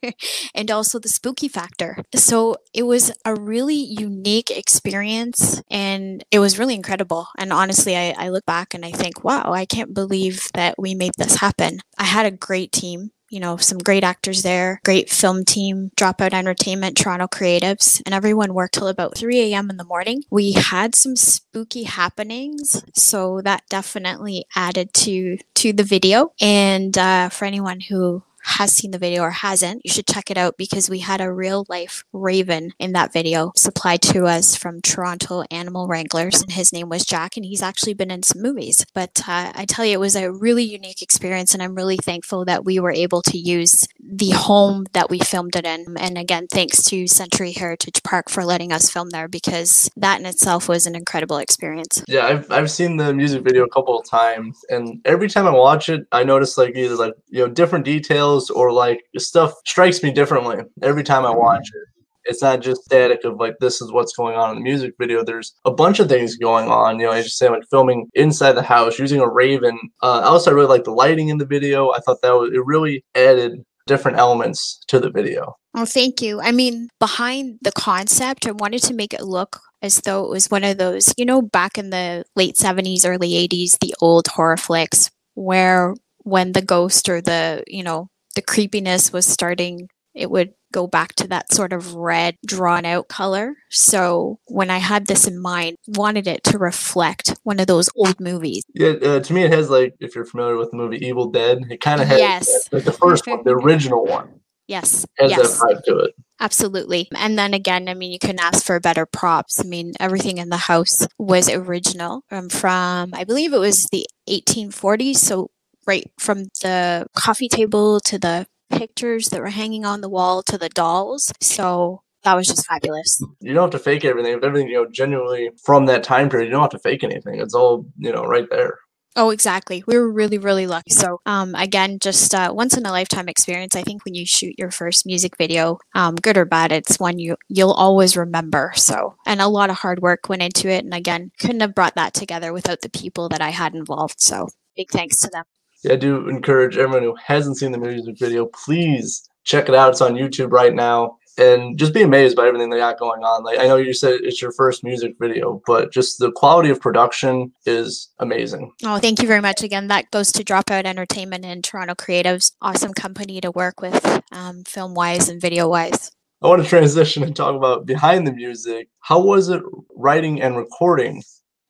and 0.54 0.70
also 0.70 0.98
the 0.98 1.08
spooky 1.08 1.48
factor. 1.48 1.98
So, 2.14 2.56
it 2.72 2.84
was 2.84 3.12
a 3.24 3.34
really 3.34 3.76
unique 3.76 4.50
experience 4.50 5.62
and 5.70 6.24
it 6.30 6.38
was 6.40 6.58
really 6.58 6.74
incredible. 6.74 7.28
And 7.38 7.52
honestly, 7.52 7.96
I, 7.96 8.14
I 8.18 8.28
look 8.28 8.44
back 8.46 8.74
and 8.74 8.84
I 8.84 8.90
think, 8.90 9.24
wow, 9.24 9.52
I 9.52 9.66
can't 9.66 9.94
believe 9.94 10.48
that 10.54 10.74
we 10.78 10.94
made 10.94 11.12
this 11.16 11.36
happen. 11.36 11.80
I 11.98 12.04
had 12.04 12.26
a 12.26 12.30
great 12.30 12.72
team 12.72 13.10
you 13.30 13.40
know, 13.40 13.56
some 13.56 13.78
great 13.78 14.04
actors 14.04 14.42
there, 14.42 14.80
great 14.84 15.10
film 15.10 15.44
team, 15.44 15.90
Dropout 15.96 16.32
Entertainment, 16.32 16.96
Toronto 16.96 17.26
Creatives, 17.26 18.00
and 18.06 18.14
everyone 18.14 18.54
worked 18.54 18.74
till 18.74 18.88
about 18.88 19.16
3 19.16 19.40
a.m. 19.40 19.70
in 19.70 19.76
the 19.76 19.84
morning. 19.84 20.22
We 20.30 20.52
had 20.52 20.94
some 20.94 21.16
spooky 21.16 21.84
happenings, 21.84 22.84
so 22.94 23.40
that 23.42 23.64
definitely 23.68 24.46
added 24.54 24.92
to 24.94 25.38
to 25.54 25.72
the 25.72 25.84
video. 25.84 26.32
And 26.40 26.96
uh, 26.96 27.28
for 27.30 27.44
anyone 27.44 27.80
who 27.80 28.22
has 28.44 28.72
seen 28.72 28.92
the 28.92 28.98
video 28.98 29.22
or 29.22 29.30
hasn't, 29.30 29.82
you 29.84 29.92
should 29.92 30.06
check 30.06 30.30
it 30.30 30.38
out 30.38 30.56
because 30.56 30.88
we 30.88 31.00
had 31.00 31.20
a 31.20 31.32
real 31.32 31.66
life 31.68 32.04
raven 32.12 32.72
in 32.78 32.92
that 32.92 33.12
video 33.12 33.52
supplied 33.56 34.02
to 34.02 34.26
us 34.26 34.56
from 34.56 34.80
Toronto 34.80 35.42
Animal 35.50 35.88
Wranglers. 35.88 36.42
And 36.42 36.52
his 36.52 36.72
name 36.72 36.88
was 36.88 37.04
Jack, 37.04 37.36
and 37.36 37.44
he's 37.44 37.62
actually 37.62 37.94
been 37.94 38.10
in 38.10 38.22
some 38.22 38.42
movies. 38.42 38.86
But 38.94 39.22
uh, 39.26 39.52
I 39.54 39.64
tell 39.66 39.84
you, 39.84 39.94
it 39.94 40.00
was 40.00 40.16
a 40.16 40.32
really 40.32 40.64
unique 40.64 41.02
experience, 41.02 41.54
and 41.54 41.62
I'm 41.62 41.74
really 41.74 41.96
thankful 41.96 42.44
that 42.44 42.64
we 42.64 42.78
were 42.78 42.92
able 42.92 43.22
to 43.22 43.38
use 43.38 43.86
the 44.00 44.30
home 44.30 44.86
that 44.92 45.10
we 45.10 45.18
filmed 45.18 45.56
it 45.56 45.64
in. 45.64 45.96
And 45.98 46.16
again, 46.16 46.46
thanks 46.50 46.82
to 46.84 47.06
Country 47.24 47.52
Heritage 47.52 48.02
Park 48.02 48.28
for 48.28 48.44
letting 48.44 48.70
us 48.70 48.90
film 48.90 49.10
there 49.10 49.28
because 49.28 49.90
that 49.96 50.20
in 50.20 50.26
itself 50.26 50.68
was 50.68 50.86
an 50.86 50.94
incredible 50.94 51.38
experience. 51.38 52.04
Yeah, 52.06 52.26
I've, 52.26 52.50
I've 52.50 52.70
seen 52.70 52.98
the 52.98 53.14
music 53.14 53.42
video 53.42 53.64
a 53.64 53.68
couple 53.68 53.98
of 53.98 54.08
times, 54.08 54.64
and 54.68 55.00
every 55.04 55.28
time 55.28 55.46
I 55.46 55.50
watch 55.50 55.88
it, 55.88 56.06
I 56.12 56.22
notice 56.22 56.58
like 56.58 56.76
either 56.76 56.96
like, 56.96 57.14
you 57.30 57.40
know, 57.40 57.48
different 57.48 57.84
details 57.84 58.33
or 58.50 58.72
like 58.72 59.04
stuff 59.18 59.52
strikes 59.66 60.02
me 60.02 60.12
differently 60.12 60.58
every 60.82 61.04
time 61.04 61.24
I 61.24 61.30
watch 61.30 61.66
it. 61.66 61.88
It's 62.26 62.42
not 62.42 62.60
just 62.60 62.84
static 62.84 63.22
of 63.24 63.36
like 63.38 63.56
this 63.60 63.82
is 63.82 63.92
what's 63.92 64.16
going 64.16 64.36
on 64.36 64.50
in 64.50 64.56
the 64.56 64.62
music 64.62 64.94
video. 64.98 65.22
There's 65.22 65.54
a 65.66 65.70
bunch 65.70 66.00
of 66.00 66.08
things 66.08 66.36
going 66.36 66.68
on. 66.68 66.98
You 66.98 67.06
know, 67.06 67.12
I 67.12 67.22
just 67.22 67.36
say 67.36 67.50
like 67.50 67.64
filming 67.70 68.08
inside 68.14 68.52
the 68.52 68.62
house 68.62 68.98
using 68.98 69.20
a 69.20 69.28
Raven. 69.28 69.78
Uh, 70.02 70.22
also, 70.24 70.50
I 70.50 70.54
really 70.54 70.68
like 70.68 70.84
the 70.84 70.90
lighting 70.90 71.28
in 71.28 71.38
the 71.38 71.46
video. 71.46 71.90
I 71.90 71.98
thought 71.98 72.22
that 72.22 72.30
was 72.30 72.50
it 72.54 72.64
really 72.64 73.04
added 73.14 73.62
different 73.86 74.18
elements 74.18 74.80
to 74.88 74.98
the 74.98 75.10
video. 75.10 75.54
Oh, 75.76 75.84
thank 75.84 76.22
you. 76.22 76.40
I 76.40 76.52
mean, 76.52 76.88
behind 77.00 77.58
the 77.62 77.72
concept, 77.72 78.46
I 78.46 78.52
wanted 78.52 78.82
to 78.84 78.94
make 78.94 79.12
it 79.12 79.22
look 79.22 79.60
as 79.82 80.00
though 80.00 80.24
it 80.24 80.30
was 80.30 80.50
one 80.50 80.64
of 80.64 80.78
those, 80.78 81.12
you 81.18 81.26
know, 81.26 81.42
back 81.42 81.76
in 81.76 81.90
the 81.90 82.24
late 82.36 82.56
70s, 82.56 83.04
early 83.04 83.32
80s, 83.32 83.78
the 83.80 83.94
old 84.00 84.28
horror 84.28 84.56
flicks 84.56 85.10
where 85.34 85.94
when 86.18 86.52
the 86.52 86.62
ghost 86.62 87.08
or 87.08 87.20
the, 87.20 87.62
you 87.66 87.82
know, 87.82 88.08
the 88.34 88.42
creepiness 88.42 89.12
was 89.12 89.26
starting, 89.26 89.88
it 90.14 90.30
would 90.30 90.54
go 90.72 90.86
back 90.86 91.14
to 91.14 91.28
that 91.28 91.52
sort 91.52 91.72
of 91.72 91.94
red 91.94 92.36
drawn 92.46 92.84
out 92.84 93.08
color. 93.08 93.54
So 93.70 94.38
when 94.46 94.70
I 94.70 94.78
had 94.78 95.06
this 95.06 95.26
in 95.26 95.40
mind, 95.40 95.76
wanted 95.86 96.26
it 96.26 96.42
to 96.44 96.58
reflect 96.58 97.38
one 97.44 97.60
of 97.60 97.66
those 97.66 97.88
old 97.96 98.20
movies. 98.20 98.64
Yeah, 98.74 98.90
uh, 98.90 99.20
to 99.20 99.32
me 99.32 99.42
it 99.42 99.52
has 99.52 99.70
like 99.70 99.94
if 100.00 100.14
you're 100.14 100.24
familiar 100.24 100.56
with 100.56 100.70
the 100.70 100.76
movie 100.76 101.04
Evil 101.04 101.30
Dead, 101.30 101.58
it 101.70 101.80
kind 101.80 102.00
of 102.00 102.08
has 102.08 102.18
yes. 102.18 102.68
like 102.72 102.84
the 102.84 102.92
first 102.92 103.26
one, 103.26 103.42
the 103.44 103.52
original 103.52 104.04
one. 104.04 104.40
Yes. 104.66 105.04
Has 105.18 105.30
yes. 105.30 105.58
that 105.58 105.68
vibe 105.68 105.82
to 105.84 105.98
it. 105.98 106.14
Absolutely. 106.40 107.08
And 107.16 107.38
then 107.38 107.54
again, 107.54 107.88
I 107.88 107.94
mean, 107.94 108.10
you 108.10 108.18
can 108.18 108.38
ask 108.38 108.64
for 108.64 108.80
better 108.80 109.06
props. 109.06 109.60
I 109.60 109.64
mean, 109.64 109.92
everything 110.00 110.38
in 110.38 110.48
the 110.48 110.56
house 110.56 111.06
was 111.18 111.48
original 111.48 112.22
um, 112.30 112.48
from, 112.48 113.12
I 113.14 113.24
believe 113.24 113.52
it 113.52 113.58
was 113.58 113.86
the 113.92 114.06
1840s. 114.28 115.16
So 115.16 115.50
right 115.86 116.10
from 116.18 116.44
the 116.62 117.06
coffee 117.16 117.48
table 117.48 118.00
to 118.00 118.18
the 118.18 118.46
pictures 118.70 119.28
that 119.28 119.40
were 119.40 119.48
hanging 119.48 119.84
on 119.84 120.00
the 120.00 120.08
wall 120.08 120.42
to 120.42 120.58
the 120.58 120.68
dolls. 120.68 121.32
So 121.40 122.02
that 122.24 122.34
was 122.34 122.46
just 122.46 122.66
fabulous. 122.66 123.20
You 123.40 123.54
don't 123.54 123.72
have 123.72 123.80
to 123.80 123.84
fake 123.84 124.04
everything. 124.04 124.36
If 124.36 124.42
everything, 124.42 124.68
you 124.68 124.82
know, 124.82 124.90
genuinely 124.90 125.50
from 125.62 125.86
that 125.86 126.02
time 126.02 126.28
period, 126.28 126.46
you 126.46 126.52
don't 126.52 126.62
have 126.62 126.70
to 126.70 126.78
fake 126.78 127.04
anything. 127.04 127.40
It's 127.40 127.54
all, 127.54 127.86
you 127.98 128.12
know, 128.12 128.24
right 128.24 128.48
there. 128.50 128.78
Oh, 129.16 129.30
exactly. 129.30 129.84
We 129.86 129.96
were 129.96 130.10
really, 130.10 130.38
really 130.38 130.66
lucky. 130.66 130.90
So, 130.90 131.20
um, 131.24 131.54
again, 131.54 131.98
just 132.00 132.34
uh, 132.34 132.52
once 132.52 132.76
in 132.76 132.84
a 132.84 132.90
lifetime 132.90 133.28
experience. 133.28 133.76
I 133.76 133.82
think 133.82 134.04
when 134.04 134.14
you 134.14 134.26
shoot 134.26 134.58
your 134.58 134.72
first 134.72 135.06
music 135.06 135.36
video, 135.38 135.78
um, 135.94 136.16
good 136.16 136.36
or 136.36 136.44
bad, 136.44 136.72
it's 136.72 136.98
one 136.98 137.20
you 137.20 137.36
you'll 137.48 137.72
always 137.72 138.16
remember. 138.16 138.72
So, 138.74 139.14
and 139.24 139.40
a 139.40 139.46
lot 139.46 139.70
of 139.70 139.76
hard 139.76 140.00
work 140.02 140.28
went 140.28 140.42
into 140.42 140.68
it. 140.68 140.84
And 140.84 140.92
again, 140.92 141.30
couldn't 141.38 141.60
have 141.60 141.76
brought 141.76 141.94
that 141.94 142.12
together 142.12 142.52
without 142.52 142.80
the 142.80 142.90
people 142.90 143.28
that 143.28 143.40
I 143.40 143.50
had 143.50 143.76
involved. 143.76 144.20
So, 144.20 144.48
big 144.74 144.90
thanks 144.90 145.18
to 145.20 145.30
them. 145.32 145.44
I 145.90 145.96
do 145.96 146.28
encourage 146.28 146.76
everyone 146.76 147.02
who 147.02 147.16
hasn't 147.24 147.58
seen 147.58 147.72
the 147.72 147.78
music 147.78 148.18
video, 148.18 148.46
please 148.46 149.28
check 149.44 149.68
it 149.68 149.74
out. 149.74 149.90
It's 149.90 150.00
on 150.00 150.14
YouTube 150.14 150.52
right 150.52 150.74
now. 150.74 151.18
And 151.36 151.76
just 151.76 151.92
be 151.92 152.02
amazed 152.02 152.36
by 152.36 152.46
everything 152.46 152.70
they 152.70 152.78
got 152.78 152.98
going 152.98 153.24
on. 153.24 153.42
Like 153.42 153.58
I 153.58 153.66
know 153.66 153.76
you 153.76 153.92
said 153.92 154.20
it's 154.22 154.40
your 154.40 154.52
first 154.52 154.84
music 154.84 155.16
video, 155.18 155.60
but 155.66 155.92
just 155.92 156.20
the 156.20 156.30
quality 156.30 156.70
of 156.70 156.80
production 156.80 157.52
is 157.66 158.08
amazing. 158.20 158.70
Oh, 158.84 158.98
thank 158.98 159.20
you 159.20 159.26
very 159.26 159.40
much 159.40 159.60
again. 159.60 159.88
That 159.88 160.12
goes 160.12 160.30
to 160.30 160.44
Dropout 160.44 160.84
Entertainment 160.84 161.44
and 161.44 161.64
Toronto 161.64 161.94
Creatives. 161.94 162.52
Awesome 162.62 162.94
company 162.94 163.40
to 163.40 163.50
work 163.50 163.80
with, 163.82 164.22
um, 164.30 164.62
film 164.62 164.94
wise 164.94 165.28
and 165.28 165.40
video 165.40 165.68
wise. 165.68 166.12
I 166.40 166.46
want 166.46 166.62
to 166.62 166.68
transition 166.68 167.24
and 167.24 167.34
talk 167.34 167.56
about 167.56 167.84
behind 167.84 168.28
the 168.28 168.32
music. 168.32 168.88
How 169.00 169.18
was 169.18 169.48
it 169.48 169.62
writing 169.96 170.40
and 170.40 170.56
recording 170.56 171.24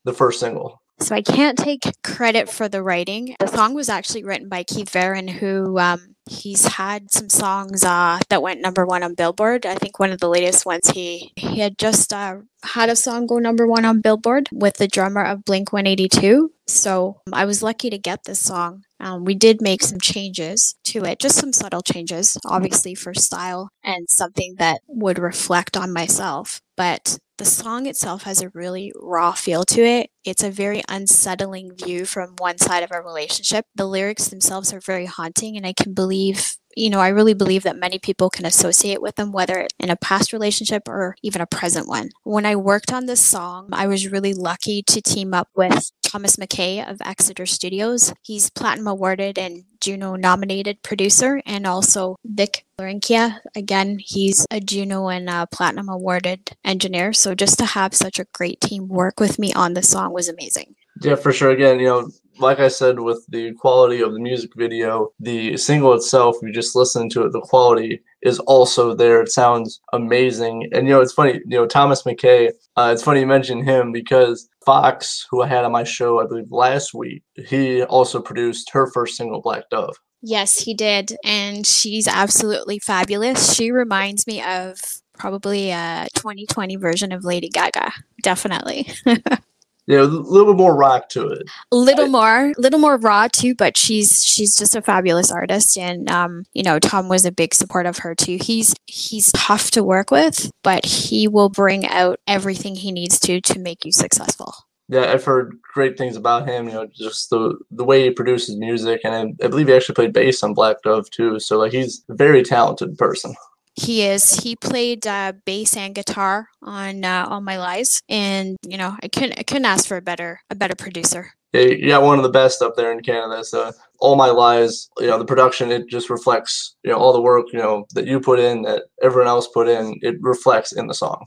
the 0.04 0.12
first 0.12 0.40
single? 0.40 0.83
So 1.01 1.15
I 1.15 1.23
can't 1.23 1.59
take 1.59 1.83
credit 2.03 2.49
for 2.49 2.69
the 2.69 2.83
writing. 2.83 3.37
The 3.41 3.47
song 3.47 3.75
was 3.75 3.89
actually 3.89 4.25
written 4.25 4.49
by 4.49 4.63
Keith 4.63 4.91
Varon, 4.91 5.29
who 5.29 5.79
um, 5.79 6.15
he's 6.29 6.67
had 6.67 7.11
some 7.11 7.29
songs 7.29 7.85
uh, 7.85 8.21
that 8.29 8.43
went 8.43 8.61
number 8.61 8.87
one 8.87 9.03
on 9.03 9.15
Billboard. 9.15 9.67
I 9.67 9.75
think 9.75 9.99
one 9.99 10.13
of 10.13 10.21
the 10.21 10.29
latest 10.29 10.65
ones 10.65 10.91
he 10.91 11.33
he 11.37 11.61
had 11.61 11.79
just 11.79 12.13
uh, 12.13 12.37
had 12.63 12.89
a 12.89 12.97
song 12.97 13.27
go 13.27 13.39
number 13.39 13.67
one 13.67 13.85
on 13.85 14.01
Billboard 14.01 14.49
with 14.53 14.77
the 14.77 14.89
drummer 14.89 15.25
of 15.25 15.45
Blink 15.45 15.73
182. 15.73 16.53
So 16.67 17.21
um, 17.27 17.35
I 17.35 17.45
was 17.45 17.63
lucky 17.63 17.91
to 17.91 17.99
get 17.99 18.25
this 18.25 18.41
song. 18.41 18.84
Um, 19.01 19.25
we 19.25 19.35
did 19.35 19.61
make 19.61 19.83
some 19.83 20.01
changes 20.01 20.77
to 20.85 21.05
it, 21.05 21.19
just 21.19 21.37
some 21.37 21.53
subtle 21.53 21.83
changes, 21.83 22.39
obviously 22.47 22.95
for 22.95 23.13
style 23.13 23.69
and 23.83 24.09
something 24.09 24.55
that 24.59 24.81
would 24.87 25.19
reflect 25.19 25.77
on 25.77 25.93
myself. 25.93 26.61
But 26.77 27.19
the 27.37 27.45
song 27.45 27.87
itself 27.87 28.23
has 28.23 28.41
a 28.41 28.51
really 28.51 28.93
raw 28.95 29.33
feel 29.33 29.65
to 29.65 29.83
it. 29.83 30.11
It's 30.25 30.45
a 30.45 30.51
very 30.51 30.83
unsettling 30.89 31.73
view 31.75 32.05
from 32.05 32.37
one 32.39 32.59
side 32.59 32.85
of 32.85 32.93
a 32.93 33.03
relationship. 33.03 33.67
The 33.75 33.87
lyrics 33.87 34.29
themselves 34.29 34.73
are 34.73 34.81
very 34.81 35.07
haunting, 35.07 35.57
and 35.57 35.67
I 35.67 35.73
can 35.73 35.95
believe 35.95 36.57
you 36.76 36.90
know, 36.90 37.00
I 37.00 37.09
really 37.09 37.35
believe 37.35 37.62
that 37.62 37.76
many 37.76 37.99
people 37.99 38.31
can 38.31 38.47
associate 38.47 39.02
with 39.02 39.16
them, 39.16 39.33
whether 39.33 39.66
in 39.78 39.90
a 39.90 39.97
past 39.97 40.33
relationship 40.33 40.88
or 40.88 41.16
even 41.23 41.40
a 41.40 41.47
present 41.47 41.88
one. 41.88 42.11
When 42.23 42.47
I 42.47 42.57
worked 42.57 42.93
on 42.93 43.07
this 43.07 43.21
song, 43.21 43.69
I 43.73 43.87
was 43.87 44.09
really 44.09 44.35
lucky 44.35 44.83
to 44.83 45.00
team 45.00 45.35
up 45.35 45.49
with 45.54 45.90
Thomas 46.02 46.37
McKay 46.37 46.88
of 46.88 47.00
Exeter 47.04 47.47
Studios. 47.47 48.12
He's 48.23 48.50
platinum 48.50 48.87
awarded 48.87 49.38
and 49.38 49.64
Juno 49.81 50.16
nominated 50.16 50.83
producer, 50.83 51.43
and 51.45 51.66
also 51.66 52.16
Vic 52.25 52.64
Florencia, 52.78 53.40
again, 53.54 53.99
he's 54.00 54.47
a 54.50 54.59
Juno 54.59 55.09
and 55.09 55.28
Platinum 55.50 55.90
awarded 55.90 56.57
engineer. 56.64 57.12
So 57.12 57.35
just 57.35 57.59
to 57.59 57.66
have 57.66 57.95
such 57.95 58.19
a 58.19 58.26
great 58.33 58.62
team 58.62 58.88
work 58.88 59.21
with 59.21 59.38
me 59.38 59.52
on 59.52 59.75
the 59.75 59.83
song 59.83 60.14
was 60.14 60.28
amazing. 60.28 60.75
Yeah, 61.02 61.16
for 61.16 61.33
sure. 61.35 61.50
Again, 61.50 61.81
you 61.81 61.87
know, 61.87 62.09
like 62.38 62.59
I 62.59 62.69
said, 62.69 63.00
with 63.00 63.25
the 63.29 63.53
quality 63.55 64.00
of 64.00 64.12
the 64.12 64.21
music 64.21 64.50
video, 64.57 65.12
the 65.21 65.57
single 65.57 65.95
itself, 65.95 66.37
you 66.43 66.53
just 66.53 66.76
listen 66.76 67.09
to 67.11 67.25
it, 67.25 67.33
the 67.33 67.41
quality 67.41 68.03
is 68.23 68.38
also 68.41 68.95
there. 68.95 69.23
It 69.23 69.31
sounds 69.31 69.81
amazing. 69.93 70.69
And, 70.73 70.87
you 70.87 70.95
know, 70.95 71.00
it's 71.00 71.12
funny, 71.12 71.41
you 71.47 71.59
know, 71.59 71.67
Thomas 71.67 72.03
McKay, 72.03 72.50
uh, 72.76 72.91
it's 72.93 73.03
funny 73.03 73.21
you 73.21 73.26
mention 73.26 73.62
him 73.62 73.93
because 73.93 74.49
Fox, 74.64 75.26
who 75.31 75.43
I 75.43 75.47
had 75.47 75.64
on 75.64 75.73
my 75.73 75.85
show, 75.85 76.21
I 76.21 76.26
believe 76.26 76.50
last 76.50 76.95
week, 76.95 77.23
he 77.47 77.83
also 77.85 78.21
produced 78.21 78.71
her 78.73 78.91
first 78.91 79.17
single, 79.17 79.41
Black 79.41 79.69
Dove. 79.71 79.97
Yes, 80.23 80.59
he 80.61 80.73
did. 80.73 81.17
And 81.23 81.67
she's 81.67 82.09
absolutely 82.09 82.79
fabulous. 82.79 83.55
She 83.55 83.71
reminds 83.71 84.26
me 84.26 84.43
of 84.43 84.79
probably 85.19 85.71
a 85.71 86.09
2020 86.14 86.76
version 86.76 87.12
of 87.12 87.25
Lady 87.25 87.49
Gaga. 87.49 87.93
Definitely. 88.23 88.88
yeah, 89.87 90.00
a 90.00 90.05
little 90.05 90.53
bit 90.53 90.59
more 90.59 90.75
rock 90.75 91.09
to 91.11 91.29
it. 91.29 91.43
A 91.71 91.76
little 91.76 92.09
more, 92.09 92.53
a 92.57 92.61
little 92.61 92.79
more 92.79 92.97
raw 92.97 93.29
too, 93.29 93.55
but 93.55 93.76
she's 93.76 94.25
she's 94.25 94.57
just 94.57 94.75
a 94.75 94.81
fabulous 94.81 95.31
artist, 95.31 95.76
and 95.76 96.11
um, 96.11 96.45
you 96.55 96.62
know, 96.62 96.79
Tom 96.79 97.09
was 97.09 97.25
a 97.25 97.33
big 97.33 97.55
support 97.55 97.85
of 97.85 97.99
her 97.99 98.14
too. 98.14 98.38
He's 98.41 98.75
he's 98.87 99.31
tough 99.33 99.71
to 99.73 99.85
work 99.85 100.11
with, 100.11 100.50
but 100.62 100.87
he 100.87 101.29
will 101.29 101.50
bring 101.50 101.87
out 101.87 102.19
everything 102.26 102.76
he 102.76 102.93
needs 102.93 103.21
to 103.21 103.41
to 103.43 103.59
make 103.59 103.85
you 103.85 103.93
successful. 103.93 104.55
Yeah, 104.88 105.12
I've 105.12 105.25
heard 105.25 105.59
great 105.75 105.97
things 105.97 106.17
about 106.17 106.49
him. 106.49 106.67
You 106.67 106.75
know, 106.75 106.87
just 106.87 107.29
the 107.29 107.59
the 107.71 107.85
way 107.85 108.05
he 108.05 108.11
produces 108.11 108.57
music, 108.57 109.03
and 109.05 109.14
I, 109.14 109.45
I 109.45 109.49
believe 109.49 109.69
he 109.69 109.75
actually 109.75 109.97
played 109.97 110.14
bass 110.14 110.43
on 110.43 110.55
Black 110.55 110.83
Dove 110.83 111.11
too. 111.11 111.38
So 111.41 111.59
like, 111.59 111.73
he's 111.73 112.05
a 112.09 112.14
very 112.14 112.43
talented 112.43 112.97
person. 112.97 113.35
He 113.75 114.02
is. 114.02 114.35
He 114.43 114.54
played 114.54 115.07
uh, 115.07 115.33
bass 115.45 115.76
and 115.76 115.95
guitar 115.95 116.49
on 116.62 117.04
uh, 117.04 117.26
All 117.28 117.40
My 117.40 117.59
Lies, 117.59 118.00
and 118.09 118.57
you 118.66 118.76
know, 118.76 118.97
I 119.02 119.09
couldn't 119.09 119.38
I 119.38 119.43
couldn't 119.43 119.64
ask 119.64 119.87
for 119.87 119.97
a 119.97 120.02
better 120.02 120.40
a 120.50 120.54
better 120.54 120.76
producer. 120.76 121.33
Yeah, 121.52 121.99
one 121.99 122.19
of 122.19 122.25
the 122.25 122.31
best 122.31 122.62
up 122.62 122.75
there 122.76 122.90
in 122.90 123.00
Canada. 123.00 123.45
So 123.45 123.73
All 124.00 124.16
My 124.16 124.31
Lies, 124.31 124.88
you 124.99 125.07
know, 125.07 125.19
the 125.19 125.25
production 125.25 125.73
it 125.73 125.88
just 125.88 126.11
reflects 126.11 126.76
you 126.85 126.90
know 126.90 126.99
all 126.99 127.12
the 127.12 127.21
work 127.21 127.47
you 127.52 127.59
know 127.59 127.85
that 127.95 128.07
you 128.07 128.21
put 128.21 128.38
in, 128.38 128.62
that 128.62 128.85
everyone 129.02 129.28
else 129.28 129.49
put 129.49 129.69
in. 129.69 129.99
It 130.02 130.16
reflects 130.21 130.73
in 130.73 130.87
the 130.87 130.95
song. 130.95 131.25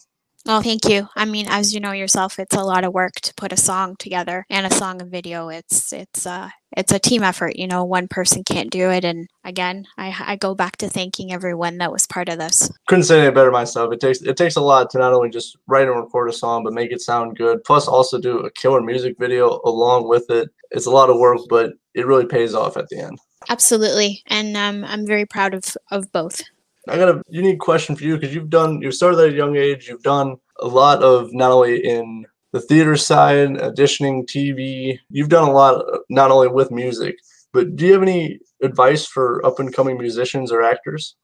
Oh, 0.50 0.62
thank 0.62 0.88
you. 0.88 1.10
I 1.14 1.26
mean, 1.26 1.46
as 1.50 1.74
you 1.74 1.82
know 1.82 1.92
yourself, 1.92 2.40
it's 2.40 2.56
a 2.56 2.64
lot 2.64 2.86
of 2.86 2.94
work 2.94 3.16
to 3.16 3.34
put 3.34 3.52
a 3.52 3.58
song 3.58 3.98
together 4.00 4.46
and 4.50 4.66
a 4.66 4.74
song 4.74 5.02
and 5.02 5.12
video. 5.12 5.50
It's 5.50 5.92
it's 5.92 6.26
uh 6.26 6.50
it's 6.76 6.94
a 6.94 7.00
team 7.00 7.22
effort. 7.22 7.58
You 7.58 7.68
know, 7.68 7.84
one 7.84 8.08
person 8.08 8.46
can't 8.46 8.70
do 8.70 8.90
it. 8.90 9.04
And 9.04 9.28
again, 9.44 9.88
I 9.98 10.16
I 10.26 10.36
go 10.38 10.56
back 10.56 10.78
to 10.78 10.90
thanking 10.90 11.34
everyone 11.34 11.80
that 11.80 11.92
was 11.92 12.08
part 12.08 12.30
of 12.30 12.40
this. 12.40 12.72
Couldn't 12.88 13.04
say 13.04 13.22
any 13.22 13.32
better 13.32 13.52
myself. 13.52 13.92
It 13.92 14.00
takes 14.00 14.22
it 14.22 14.38
takes 14.38 14.56
a 14.56 14.62
lot 14.62 14.90
to 14.92 15.00
not 15.00 15.12
only 15.12 15.30
just 15.30 15.58
write 15.68 15.90
and 15.90 15.98
record 15.98 16.30
a 16.30 16.34
song, 16.34 16.64
but 16.64 16.74
make 16.74 16.94
it 16.94 17.02
sound 17.02 17.38
good. 17.38 17.64
Plus, 17.66 17.88
also 17.88 18.18
do 18.18 18.40
a 18.40 18.52
killer 18.52 18.82
music 18.82 19.18
video 19.20 19.60
along 19.66 20.08
with 20.08 20.30
it. 20.30 20.50
It's 20.72 20.86
a 20.86 20.92
lot 20.92 21.10
of 21.10 21.18
work, 21.18 21.40
but 21.50 21.74
it 21.94 22.08
really 22.08 22.26
pays 22.26 22.54
off 22.54 22.78
at 22.78 22.88
the 22.88 23.00
end. 23.00 23.20
Absolutely, 23.50 24.24
and 24.28 24.56
um, 24.56 24.86
I'm 24.86 25.06
very 25.06 25.26
proud 25.26 25.54
of 25.54 25.76
of 25.92 26.10
both. 26.14 26.42
I 26.90 26.98
got 26.98 27.10
a 27.10 27.22
unique 27.30 27.60
question 27.60 27.96
for 27.96 28.04
you 28.04 28.18
because 28.18 28.34
you've 28.34 28.50
done 28.50 28.82
you 28.82 28.92
started 28.92 29.20
at 29.20 29.30
a 29.30 29.36
young 29.36 29.56
age. 29.56 29.88
You've 29.88 30.04
done 30.04 30.38
a 30.60 30.68
lot 30.68 31.04
of 31.04 31.34
not 31.34 31.52
only 31.52 31.86
in 31.86 32.26
the 32.54 32.62
theater 32.62 32.96
side, 32.96 33.50
auditioning, 33.50 34.26
TV. 34.26 35.00
You've 35.10 35.30
done 35.30 35.48
a 35.48 35.52
lot 35.52 35.84
not 36.10 36.32
only 36.32 36.48
with 36.48 36.72
music, 36.72 37.18
but 37.54 37.76
do 37.76 37.86
you 37.86 37.94
have 37.94 38.02
any 38.02 38.40
advice 38.62 39.06
for 39.06 39.46
up 39.46 39.60
and 39.60 39.74
coming 39.74 39.98
musicians 39.98 40.52
or 40.52 40.64
actors? 40.64 41.16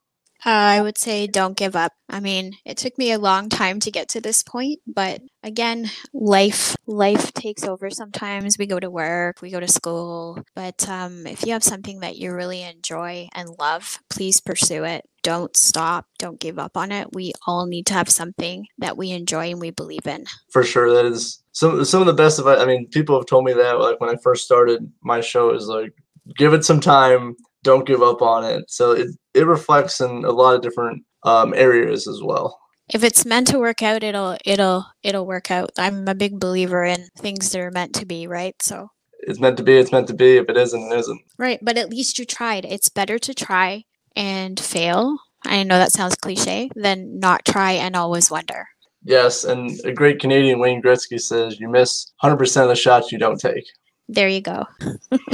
I 0.45 0.81
would 0.81 0.97
say 0.97 1.27
don't 1.27 1.57
give 1.57 1.75
up. 1.75 1.93
I 2.09 2.19
mean, 2.19 2.53
it 2.65 2.77
took 2.77 2.97
me 2.97 3.11
a 3.11 3.19
long 3.19 3.49
time 3.49 3.79
to 3.81 3.91
get 3.91 4.09
to 4.09 4.21
this 4.21 4.43
point, 4.43 4.79
but 4.85 5.21
again, 5.41 5.89
life 6.13 6.75
life 6.85 7.33
takes 7.33 7.63
over 7.63 7.89
sometimes. 7.89 8.57
We 8.57 8.67
go 8.67 8.79
to 8.79 8.89
work, 8.89 9.41
we 9.41 9.51
go 9.51 9.59
to 9.59 9.67
school, 9.67 10.43
but 10.55 10.87
um, 10.89 11.25
if 11.25 11.45
you 11.45 11.53
have 11.53 11.63
something 11.63 12.01
that 12.01 12.17
you 12.17 12.33
really 12.33 12.61
enjoy 12.61 13.29
and 13.33 13.49
love, 13.59 13.99
please 14.09 14.41
pursue 14.41 14.83
it. 14.83 15.05
Don't 15.21 15.55
stop. 15.55 16.07
Don't 16.19 16.39
give 16.39 16.59
up 16.59 16.75
on 16.75 16.91
it. 16.91 17.13
We 17.13 17.31
all 17.47 17.65
need 17.65 17.85
to 17.87 17.93
have 17.93 18.09
something 18.09 18.67
that 18.79 18.97
we 18.97 19.11
enjoy 19.11 19.51
and 19.51 19.61
we 19.61 19.71
believe 19.71 20.05
in. 20.05 20.25
For 20.51 20.63
sure, 20.63 20.93
that 20.93 21.05
is 21.05 21.41
some 21.53 21.85
some 21.85 22.01
of 22.01 22.07
the 22.07 22.13
best 22.13 22.39
advice. 22.39 22.59
I 22.59 22.65
mean, 22.65 22.87
people 22.89 23.17
have 23.17 23.27
told 23.27 23.45
me 23.45 23.53
that 23.53 23.79
like 23.79 24.01
when 24.01 24.09
I 24.09 24.17
first 24.21 24.43
started 24.45 24.91
my 25.01 25.21
show 25.21 25.53
is 25.53 25.67
like 25.67 25.93
give 26.37 26.53
it 26.53 26.65
some 26.65 26.79
time 26.79 27.35
don't 27.63 27.87
give 27.87 28.01
up 28.01 28.21
on 28.21 28.43
it. 28.43 28.65
So 28.67 28.91
it, 28.91 29.07
it 29.33 29.47
reflects 29.47 29.99
in 29.99 30.23
a 30.23 30.31
lot 30.31 30.55
of 30.55 30.61
different 30.61 31.03
um, 31.23 31.53
areas 31.53 32.07
as 32.07 32.21
well. 32.21 32.59
If 32.89 33.03
it's 33.03 33.25
meant 33.25 33.47
to 33.47 33.59
work 33.59 33.81
out, 33.81 34.03
it'll 34.03 34.37
it'll 34.45 34.85
it'll 35.03 35.25
work 35.25 35.49
out. 35.49 35.71
I'm 35.77 36.07
a 36.07 36.13
big 36.13 36.39
believer 36.39 36.83
in 36.83 37.07
things 37.17 37.51
that 37.51 37.61
are 37.61 37.71
meant 37.71 37.95
to 37.95 38.05
be, 38.05 38.27
right? 38.27 38.55
So 38.61 38.89
it's 39.19 39.39
meant 39.39 39.57
to 39.57 39.63
be, 39.63 39.77
it's 39.77 39.91
meant 39.91 40.07
to 40.07 40.13
be. 40.13 40.37
If 40.37 40.49
it 40.49 40.57
isn't, 40.57 40.91
it 40.91 40.99
isn't. 40.99 41.21
Right, 41.37 41.59
but 41.61 41.77
at 41.77 41.89
least 41.89 42.19
you 42.19 42.25
tried. 42.25 42.65
It's 42.65 42.89
better 42.89 43.17
to 43.19 43.33
try 43.33 43.85
and 44.15 44.59
fail. 44.59 45.17
I 45.45 45.63
know 45.63 45.77
that 45.77 45.91
sounds 45.91 46.15
cliche, 46.15 46.69
than 46.75 47.19
not 47.19 47.45
try 47.45 47.71
and 47.71 47.95
always 47.95 48.29
wonder. 48.29 48.67
Yes, 49.03 49.43
and 49.43 49.71
a 49.83 49.91
great 49.91 50.19
Canadian 50.19 50.59
Wayne 50.59 50.81
Gretzky 50.81 51.19
says 51.19 51.59
you 51.59 51.67
miss 51.69 52.11
100% 52.23 52.63
of 52.63 52.69
the 52.69 52.75
shots 52.75 53.11
you 53.11 53.17
don't 53.17 53.39
take. 53.39 53.65
There 54.07 54.29
you 54.29 54.41
go. 54.41 54.65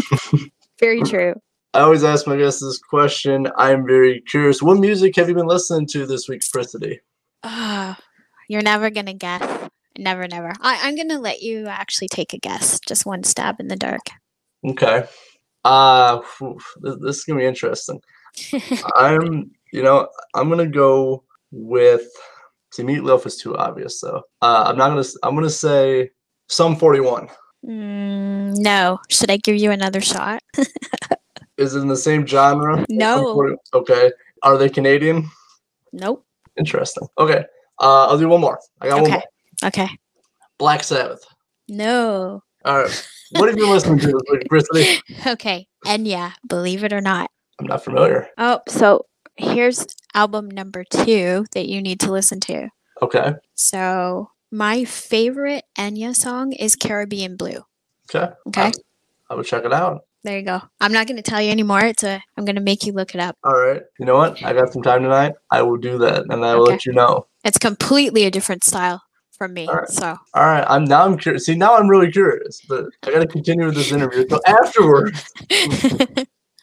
Very 0.79 1.01
true. 1.03 1.35
I 1.73 1.81
always 1.81 2.03
ask 2.03 2.25
my 2.25 2.35
guests 2.35 2.61
this 2.61 2.79
question. 2.79 3.47
I'm 3.57 3.85
very 3.85 4.21
curious. 4.21 4.61
What 4.61 4.79
music 4.79 5.15
have 5.17 5.29
you 5.29 5.35
been 5.35 5.45
listening 5.45 5.85
to 5.87 6.07
this 6.07 6.27
week, 6.27 6.41
Apricity? 6.43 6.99
Uh, 7.43 7.93
you're 8.47 8.63
never 8.63 8.89
gonna 8.89 9.13
guess. 9.13 9.69
Never, 9.97 10.27
never. 10.27 10.51
I, 10.61 10.79
I'm 10.81 10.95
gonna 10.95 11.19
let 11.19 11.41
you 11.41 11.67
actually 11.67 12.07
take 12.07 12.33
a 12.33 12.39
guess. 12.39 12.79
Just 12.79 13.05
one 13.05 13.23
stab 13.23 13.59
in 13.59 13.67
the 13.67 13.75
dark. 13.75 14.01
Okay. 14.65 15.03
Uh 15.65 16.21
this, 16.81 16.95
this 17.01 17.17
is 17.17 17.23
gonna 17.25 17.39
be 17.39 17.45
interesting. 17.45 18.01
I'm, 18.95 19.51
you 19.71 19.83
know, 19.83 20.07
I'm 20.33 20.49
gonna 20.49 20.67
go 20.67 21.23
with. 21.51 22.07
See, 22.71 22.83
Meatloaf 22.83 23.25
is 23.25 23.37
too 23.37 23.57
obvious, 23.57 23.99
though. 23.99 24.21
Uh, 24.41 24.65
I'm 24.67 24.77
not 24.77 24.89
gonna. 24.89 25.03
I'm 25.23 25.35
gonna 25.35 25.49
say 25.49 26.11
Sum 26.47 26.75
41. 26.75 27.29
Mm, 27.65 28.57
no. 28.57 28.99
Should 29.09 29.31
I 29.31 29.37
give 29.37 29.57
you 29.57 29.71
another 29.71 30.01
shot? 30.01 30.41
is 31.59 31.75
in 31.75 31.87
the 31.87 31.97
same 31.97 32.25
genre? 32.25 32.85
No. 32.89 33.55
Okay. 33.73 34.11
Are 34.43 34.57
they 34.57 34.69
Canadian? 34.69 35.29
Nope. 35.91 36.25
Interesting. 36.57 37.07
Okay. 37.17 37.45
Uh, 37.81 38.07
I'll 38.07 38.17
do 38.17 38.29
one 38.29 38.41
more. 38.41 38.59
I 38.81 38.87
got 38.89 39.01
okay. 39.01 39.01
one 39.01 39.11
more. 39.11 39.23
Okay. 39.65 39.89
Black 40.57 40.83
Sabbath. 40.83 41.23
No. 41.67 42.41
All 42.65 42.83
right. 42.83 43.09
What 43.31 43.49
have 43.49 43.57
you 43.57 43.69
listening 43.69 43.99
to 43.99 44.45
Brittany? 44.49 45.01
Okay. 45.27 45.67
Enya, 45.85 46.33
believe 46.47 46.83
it 46.83 46.91
or 46.91 47.01
not. 47.01 47.29
I'm 47.59 47.67
not 47.67 47.83
familiar. 47.83 48.27
Oh, 48.37 48.59
so 48.67 49.05
here's 49.37 49.85
album 50.13 50.49
number 50.49 50.83
two 50.83 51.45
that 51.53 51.67
you 51.67 51.81
need 51.81 51.99
to 52.01 52.11
listen 52.11 52.39
to. 52.41 52.69
Okay. 53.01 53.33
So 53.55 54.31
my 54.51 54.83
favorite 54.85 55.63
Enya 55.77 56.15
song 56.15 56.53
is 56.53 56.75
Caribbean 56.75 57.37
Blue. 57.37 57.63
Okay. 58.13 58.33
Okay. 58.47 58.61
I, 58.61 58.71
I 59.29 59.35
will 59.35 59.43
check 59.43 59.63
it 59.63 59.73
out. 59.73 60.01
There 60.23 60.37
you 60.37 60.43
go. 60.45 60.61
I'm 60.81 60.91
not 60.91 61.07
going 61.07 61.15
to 61.17 61.23
tell 61.23 61.41
you 61.41 61.49
anymore. 61.51 61.79
It's 61.85 62.03
a. 62.03 62.21
I'm 62.37 62.43
going 62.45 62.57
to 62.57 62.61
make 62.61 62.85
you 62.85 62.91
look 62.93 63.15
it 63.15 63.21
up. 63.21 63.37
All 63.43 63.57
right. 63.57 63.81
You 63.99 64.05
know 64.05 64.15
what? 64.17 64.43
I 64.43 64.53
got 64.53 64.73
some 64.73 64.81
time 64.81 65.01
tonight. 65.01 65.33
I 65.49 65.61
will 65.61 65.77
do 65.77 65.97
that, 65.99 66.25
and 66.29 66.43
I 66.45 66.55
will 66.55 66.63
Okay. 66.63 66.71
let 66.73 66.85
you 66.85 66.93
know. 66.93 67.27
It's 67.45 67.57
completely 67.57 68.25
a 68.25 68.31
different 68.31 68.65
style 68.65 69.01
from 69.37 69.53
me. 69.53 69.67
All 69.67 69.75
right. 69.75 69.87
So 69.89 70.17
All 70.33 70.45
right. 70.45 70.65
I'm 70.67 70.83
now. 70.83 71.05
I'm 71.05 71.17
curious. 71.17 71.45
See, 71.45 71.55
now 71.55 71.77
I'm 71.77 71.87
really 71.87 72.11
curious, 72.11 72.59
but 72.67 72.85
I 73.07 73.11
got 73.11 73.19
to 73.19 73.27
continue 73.27 73.65
with 73.67 73.75
this 73.75 73.91
interview. 73.93 74.25
So 74.29 74.41
afterward, 74.45 75.15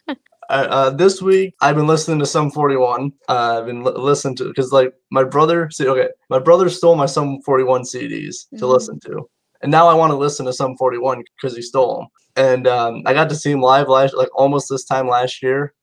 uh, 0.09 0.15
uh, 0.51 0.91
this 0.91 1.23
week 1.23 1.55
I've 1.63 1.77
been 1.77 1.87
listening 1.87 2.19
to 2.19 2.27
Sum 2.27 2.51
41. 2.51 3.11
Uh, 3.27 3.59
I've 3.61 3.67
been 3.67 3.83
li- 3.85 3.93
listening 3.97 4.37
to 4.37 4.45
because 4.49 4.71
like 4.71 4.93
my 5.11 5.25
brother. 5.25 5.71
See, 5.71 5.89
okay, 5.89 6.09
my 6.29 6.39
brother 6.39 6.69
stole 6.69 6.95
my 6.95 7.07
Sum 7.07 7.41
41 7.47 7.85
CDs 7.85 8.49
to 8.59 8.65
Mhm. 8.67 8.69
listen 8.69 9.01
to, 9.07 9.27
and 9.67 9.73
now 9.73 9.89
I 9.89 9.95
want 9.95 10.13
to 10.13 10.17
listen 10.17 10.47
to 10.47 10.53
Sum 10.53 10.77
41 10.77 11.25
because 11.35 11.57
he 11.57 11.61
stole 11.61 11.97
them. 11.97 12.07
And 12.37 12.69
um, 12.69 13.03
I 13.05 13.13
got 13.13 13.29
to 13.31 13.35
see 13.35 13.51
him 13.51 13.63
live 13.63 13.89
last, 13.89 14.15
like 14.15 14.29
almost 14.33 14.69
this 14.71 14.85
time 14.85 15.09
last 15.09 15.43
year, 15.43 15.75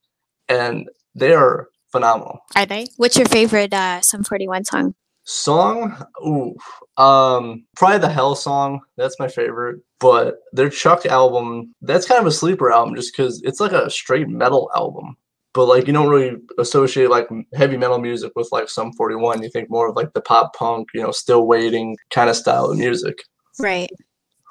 and 0.48 0.88
they 1.16 1.34
are 1.34 1.68
phenomenal. 1.92 2.40
are 2.56 2.66
they? 2.66 2.88
What's 2.96 3.18
your 3.18 3.28
favorite 3.28 3.74
uh, 3.74 4.00
Sum 4.00 4.24
41 4.24 4.64
song? 4.64 4.96
Song, 5.26 6.02
ooh, 6.26 6.56
um, 6.96 7.66
probably 7.76 7.98
the 7.98 8.08
Hell 8.08 8.36
song. 8.36 8.80
That's 8.96 9.20
my 9.20 9.28
favorite. 9.28 9.82
But 10.00 10.36
their 10.54 10.70
Chuck 10.70 11.06
album, 11.06 11.76
that's 11.82 12.08
kind 12.08 12.22
of 12.22 12.28
a 12.28 12.32
sleeper 12.32 12.72
album, 12.72 12.96
just 12.96 13.14
because 13.14 13.42
it's 13.44 13.60
like 13.60 13.74
a 13.74 13.90
straight 13.90 14.30
metal 14.30 14.72
album. 14.78 15.18
But 15.54 15.66
like 15.66 15.88
you 15.88 15.94
don't 15.94 16.10
really 16.10 16.38
associate 16.58 17.10
like 17.10 17.28
heavy 17.54 17.76
metal 17.76 18.00
music 18.00 18.32
with 18.38 18.48
like 18.54 18.70
Sum 18.70 18.94
41. 18.94 19.44
You 19.44 19.50
think 19.50 19.70
more 19.70 19.90
of 19.90 19.98
like 19.98 20.14
the 20.14 20.22
pop 20.22 20.56
punk, 20.56 20.88
you 20.94 21.02
know, 21.02 21.12
still 21.12 21.46
waiting 21.46 21.98
kind 22.12 22.30
of 22.30 22.38
style 22.38 22.72
of 22.72 22.78
music. 22.78 23.18
Right. 23.60 23.90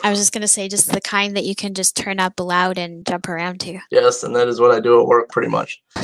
I 0.03 0.11
was 0.11 0.19
just 0.19 0.33
gonna 0.33 0.49
say 0.49 0.69
just 0.69 0.93
the 0.93 1.01
kind 1.01 1.37
that 1.37 1.45
you 1.45 1.55
can 1.55 1.75
just 1.75 1.97
turn 1.97 2.19
up 2.19 2.41
loud 2.41 2.77
and 2.79 3.07
jump 3.07 3.29
around 3.29 3.61
to. 3.61 3.79
Yes, 3.91 4.25
and 4.25 4.35
that 4.35 4.49
is 4.49 4.61
what 4.61 4.73
I 4.73 4.81
do 4.81 5.01
at 5.01 5.07
work 5.07 5.29
pretty 5.31 5.49
much. 5.49 5.81